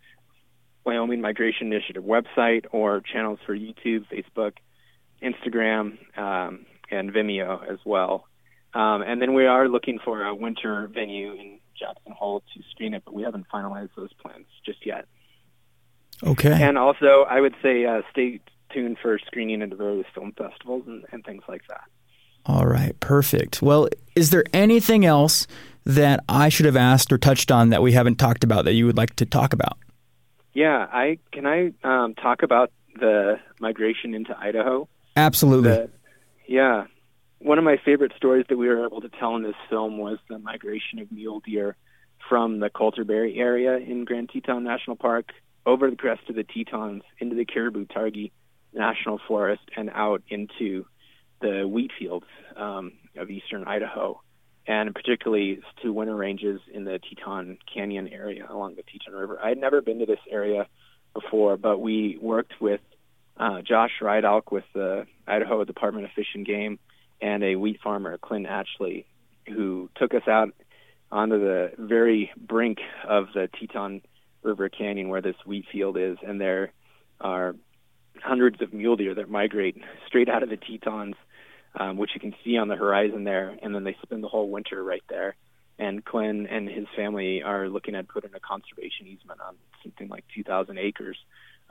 Wyoming 0.84 1.20
Migration 1.20 1.72
Initiative 1.72 2.04
website 2.04 2.66
or 2.72 3.00
channels 3.00 3.38
for 3.46 3.56
YouTube, 3.56 4.06
Facebook, 4.12 4.54
Instagram, 5.22 5.98
um, 6.18 6.66
and 6.90 7.12
Vimeo 7.12 7.70
as 7.70 7.78
well. 7.84 8.26
Um, 8.74 9.02
and 9.02 9.20
then 9.20 9.34
we 9.34 9.46
are 9.46 9.68
looking 9.68 9.98
for 10.04 10.24
a 10.24 10.34
winter 10.34 10.88
venue 10.92 11.32
in 11.32 11.58
Jackson 11.78 12.12
Hole 12.12 12.42
to 12.54 12.62
screen 12.70 12.94
it, 12.94 13.02
but 13.04 13.14
we 13.14 13.22
haven't 13.22 13.46
finalized 13.52 13.90
those 13.96 14.12
plans 14.14 14.46
just 14.64 14.84
yet. 14.86 15.06
Okay. 16.24 16.52
And 16.52 16.78
also, 16.78 17.26
I 17.28 17.40
would 17.40 17.54
say 17.62 17.84
uh, 17.84 18.02
stay 18.10 18.40
tuned 18.72 18.98
for 19.02 19.18
screening 19.18 19.62
at 19.62 19.70
various 19.74 20.06
film 20.14 20.32
festivals 20.32 20.84
and, 20.86 21.04
and 21.12 21.24
things 21.24 21.42
like 21.48 21.62
that. 21.68 21.82
All 22.46 22.66
right, 22.66 22.98
perfect. 23.00 23.62
Well, 23.62 23.88
is 24.16 24.30
there 24.30 24.44
anything 24.52 25.04
else 25.04 25.46
that 25.84 26.24
I 26.28 26.48
should 26.48 26.66
have 26.66 26.76
asked 26.76 27.12
or 27.12 27.18
touched 27.18 27.50
on 27.50 27.70
that 27.70 27.82
we 27.82 27.92
haven't 27.92 28.16
talked 28.16 28.44
about 28.44 28.64
that 28.64 28.72
you 28.74 28.86
would 28.86 28.96
like 28.96 29.14
to 29.16 29.26
talk 29.26 29.52
about? 29.52 29.78
Yeah, 30.54 30.86
I 30.90 31.18
can 31.32 31.46
I 31.46 31.72
um, 31.82 32.14
talk 32.14 32.42
about 32.42 32.72
the 32.98 33.38
migration 33.60 34.14
into 34.14 34.36
Idaho. 34.38 34.88
Absolutely. 35.16 35.70
The, 35.70 35.90
yeah, 36.46 36.84
one 37.38 37.58
of 37.58 37.64
my 37.64 37.76
favorite 37.84 38.12
stories 38.16 38.46
that 38.48 38.56
we 38.56 38.68
were 38.68 38.84
able 38.84 39.00
to 39.00 39.08
tell 39.08 39.36
in 39.36 39.42
this 39.42 39.54
film 39.68 39.98
was 39.98 40.18
the 40.28 40.38
migration 40.38 40.98
of 40.98 41.10
mule 41.10 41.40
deer 41.40 41.76
from 42.28 42.60
the 42.60 42.70
Colter 42.70 43.04
Bay 43.04 43.34
area 43.36 43.76
in 43.76 44.04
Grand 44.04 44.30
Teton 44.30 44.64
National 44.64 44.96
Park 44.96 45.32
over 45.66 45.90
the 45.90 45.96
crest 45.96 46.22
of 46.28 46.36
the 46.36 46.44
Tetons 46.44 47.02
into 47.18 47.34
the 47.34 47.44
Caribou 47.44 47.86
Targhee 47.86 48.32
National 48.72 49.20
Forest 49.26 49.62
and 49.76 49.90
out 49.90 50.22
into 50.28 50.86
the 51.40 51.66
wheat 51.66 51.90
fields 51.98 52.26
um, 52.56 52.92
of 53.16 53.30
eastern 53.30 53.64
Idaho, 53.64 54.20
and 54.66 54.94
particularly 54.94 55.60
to 55.82 55.92
winter 55.92 56.14
ranges 56.14 56.60
in 56.72 56.84
the 56.84 56.98
Teton 56.98 57.58
Canyon 57.72 58.08
area 58.08 58.46
along 58.48 58.76
the 58.76 58.82
Teton 58.82 59.14
River. 59.14 59.38
I 59.42 59.48
had 59.48 59.58
never 59.58 59.80
been 59.80 59.98
to 59.98 60.06
this 60.06 60.20
area 60.30 60.66
before, 61.14 61.56
but 61.56 61.78
we 61.78 62.18
worked 62.20 62.60
with 62.60 62.80
uh, 63.36 63.62
Josh 63.62 63.90
Rydalk 64.00 64.52
with 64.52 64.64
the 64.74 65.06
Idaho 65.26 65.64
Department 65.64 66.06
of 66.06 66.12
Fish 66.12 66.28
and 66.34 66.46
Game 66.46 66.78
and 67.20 67.42
a 67.42 67.56
wheat 67.56 67.80
farmer, 67.82 68.18
Clint 68.18 68.46
Atchley, 68.46 69.04
who 69.48 69.90
took 69.96 70.14
us 70.14 70.26
out 70.28 70.50
onto 71.10 71.38
the 71.38 71.72
very 71.78 72.30
brink 72.36 72.78
of 73.06 73.26
the 73.34 73.48
Teton 73.58 74.02
River 74.42 74.68
Canyon 74.68 75.08
where 75.08 75.22
this 75.22 75.36
wheat 75.46 75.66
field 75.70 75.96
is, 75.96 76.18
and 76.26 76.40
there 76.40 76.72
are 77.20 77.54
hundreds 78.20 78.60
of 78.60 78.72
mule 78.72 78.96
deer 78.96 79.14
that 79.14 79.30
migrate 79.30 79.76
straight 80.06 80.28
out 80.28 80.42
of 80.42 80.48
the 80.48 80.56
Tetons, 80.56 81.14
um, 81.78 81.96
which 81.96 82.10
you 82.14 82.20
can 82.20 82.34
see 82.44 82.56
on 82.56 82.68
the 82.68 82.76
horizon 82.76 83.24
there, 83.24 83.56
and 83.62 83.74
then 83.74 83.84
they 83.84 83.96
spend 84.02 84.22
the 84.22 84.28
whole 84.28 84.48
winter 84.48 84.82
right 84.82 85.02
there. 85.08 85.36
And 85.78 86.04
Clint 86.04 86.48
and 86.50 86.68
his 86.68 86.86
family 86.94 87.42
are 87.42 87.68
looking 87.68 87.94
at 87.94 88.08
putting 88.08 88.34
a 88.34 88.40
conservation 88.40 89.06
easement 89.06 89.40
on 89.40 89.56
something 89.82 90.08
like 90.08 90.24
2,000 90.34 90.78
acres 90.78 91.16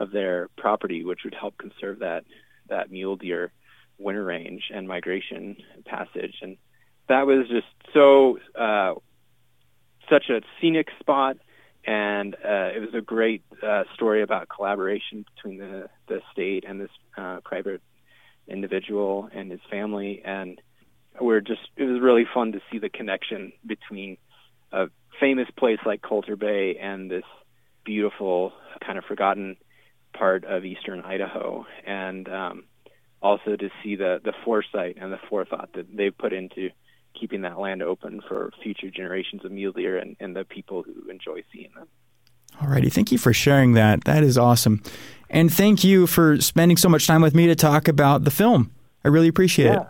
of 0.00 0.10
their 0.10 0.48
property, 0.58 1.04
which 1.04 1.20
would 1.24 1.34
help 1.34 1.56
conserve 1.56 2.00
that 2.00 2.24
that 2.68 2.90
mule 2.90 3.16
deer 3.16 3.52
winter 3.98 4.24
range 4.24 4.64
and 4.74 4.88
migration 4.88 5.56
passage. 5.84 6.36
And 6.42 6.56
that 7.08 7.26
was 7.26 7.46
just 7.48 7.66
so 7.92 8.38
uh, 8.58 8.94
such 10.08 10.28
a 10.30 10.42
scenic 10.60 10.88
spot 11.00 11.36
and 11.84 12.34
uh, 12.34 12.70
it 12.74 12.80
was 12.80 12.94
a 12.94 13.00
great 13.00 13.42
uh, 13.62 13.84
story 13.94 14.22
about 14.22 14.48
collaboration 14.48 15.24
between 15.34 15.58
the, 15.58 15.88
the 16.06 16.20
state 16.32 16.64
and 16.66 16.80
this 16.80 16.90
uh, 17.16 17.40
private 17.44 17.80
individual 18.48 19.28
and 19.32 19.50
his 19.50 19.60
family. 19.70 20.22
And 20.24 20.60
we're 21.20 21.40
just 21.40 21.60
it 21.76 21.84
was 21.84 22.00
really 22.00 22.26
fun 22.32 22.52
to 22.52 22.60
see 22.70 22.78
the 22.78 22.88
connection 22.88 23.52
between 23.66 24.16
a 24.72 24.86
famous 25.20 25.48
place 25.56 25.78
like 25.84 26.02
Colter 26.02 26.36
Bay 26.36 26.76
and 26.80 27.10
this 27.10 27.24
beautiful 27.84 28.52
kind 28.84 28.98
of 28.98 29.04
forgotten 29.04 29.56
part 30.12 30.44
of 30.44 30.64
eastern 30.64 31.00
Idaho, 31.00 31.66
and 31.86 32.28
um, 32.28 32.64
also 33.22 33.56
to 33.56 33.70
see 33.82 33.96
the 33.96 34.20
the 34.22 34.32
foresight 34.44 34.96
and 35.00 35.12
the 35.12 35.20
forethought 35.28 35.70
that 35.74 35.94
they've 35.94 36.16
put 36.16 36.32
into 36.32 36.70
keeping 37.18 37.42
that 37.42 37.58
land 37.58 37.82
open 37.82 38.22
for 38.26 38.50
future 38.62 38.90
generations 38.90 39.44
of 39.44 39.52
mule 39.52 39.72
deer 39.72 39.98
and, 39.98 40.16
and 40.18 40.34
the 40.34 40.44
people 40.44 40.82
who 40.82 41.10
enjoy 41.10 41.42
seeing 41.52 41.70
them. 41.76 41.86
All 42.60 42.68
righty. 42.68 42.90
Thank 42.90 43.12
you 43.12 43.18
for 43.18 43.32
sharing 43.32 43.72
that. 43.72 44.04
That 44.04 44.22
is 44.22 44.36
awesome. 44.36 44.82
And 45.32 45.52
thank 45.52 45.82
you 45.82 46.06
for 46.06 46.40
spending 46.40 46.76
so 46.76 46.90
much 46.90 47.06
time 47.06 47.22
with 47.22 47.34
me 47.34 47.46
to 47.46 47.54
talk 47.54 47.88
about 47.88 48.24
the 48.24 48.30
film. 48.30 48.70
I 49.04 49.08
really 49.08 49.28
appreciate 49.28 49.66
yeah. 49.66 49.80
it. 49.80 49.86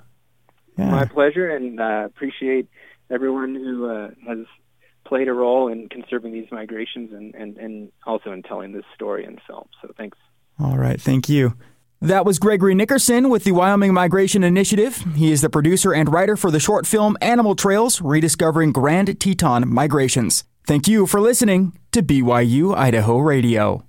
Yeah. 0.78 0.90
My 0.90 1.04
pleasure, 1.04 1.50
and 1.50 1.78
uh, 1.78 2.04
appreciate 2.06 2.68
everyone 3.10 3.54
who 3.54 3.90
uh, 3.90 4.10
has 4.26 4.46
played 5.04 5.28
a 5.28 5.32
role 5.32 5.68
in 5.68 5.88
conserving 5.88 6.32
these 6.32 6.46
migrations 6.50 7.12
and, 7.12 7.34
and, 7.34 7.58
and 7.58 7.92
also 8.06 8.32
in 8.32 8.42
telling 8.42 8.72
this 8.72 8.84
story 8.94 9.24
in 9.24 9.38
film. 9.46 9.68
So 9.82 9.92
thanks. 9.98 10.16
All 10.58 10.78
right, 10.78 10.98
thank 10.98 11.28
you. 11.28 11.54
That 12.00 12.24
was 12.24 12.38
Gregory 12.38 12.74
Nickerson 12.74 13.28
with 13.28 13.44
the 13.44 13.52
Wyoming 13.52 13.92
Migration 13.92 14.42
Initiative. 14.42 15.04
He 15.14 15.30
is 15.30 15.40
the 15.40 15.50
producer 15.50 15.92
and 15.92 16.12
writer 16.12 16.36
for 16.36 16.50
the 16.50 16.58
short 16.58 16.86
film 16.86 17.16
Animal 17.20 17.54
Trails 17.54 18.00
Rediscovering 18.00 18.72
Grand 18.72 19.20
Teton 19.20 19.68
Migrations. 19.68 20.44
Thank 20.66 20.88
you 20.88 21.06
for 21.06 21.20
listening 21.20 21.78
to 21.92 22.02
BYU 22.02 22.74
Idaho 22.74 23.18
Radio. 23.18 23.84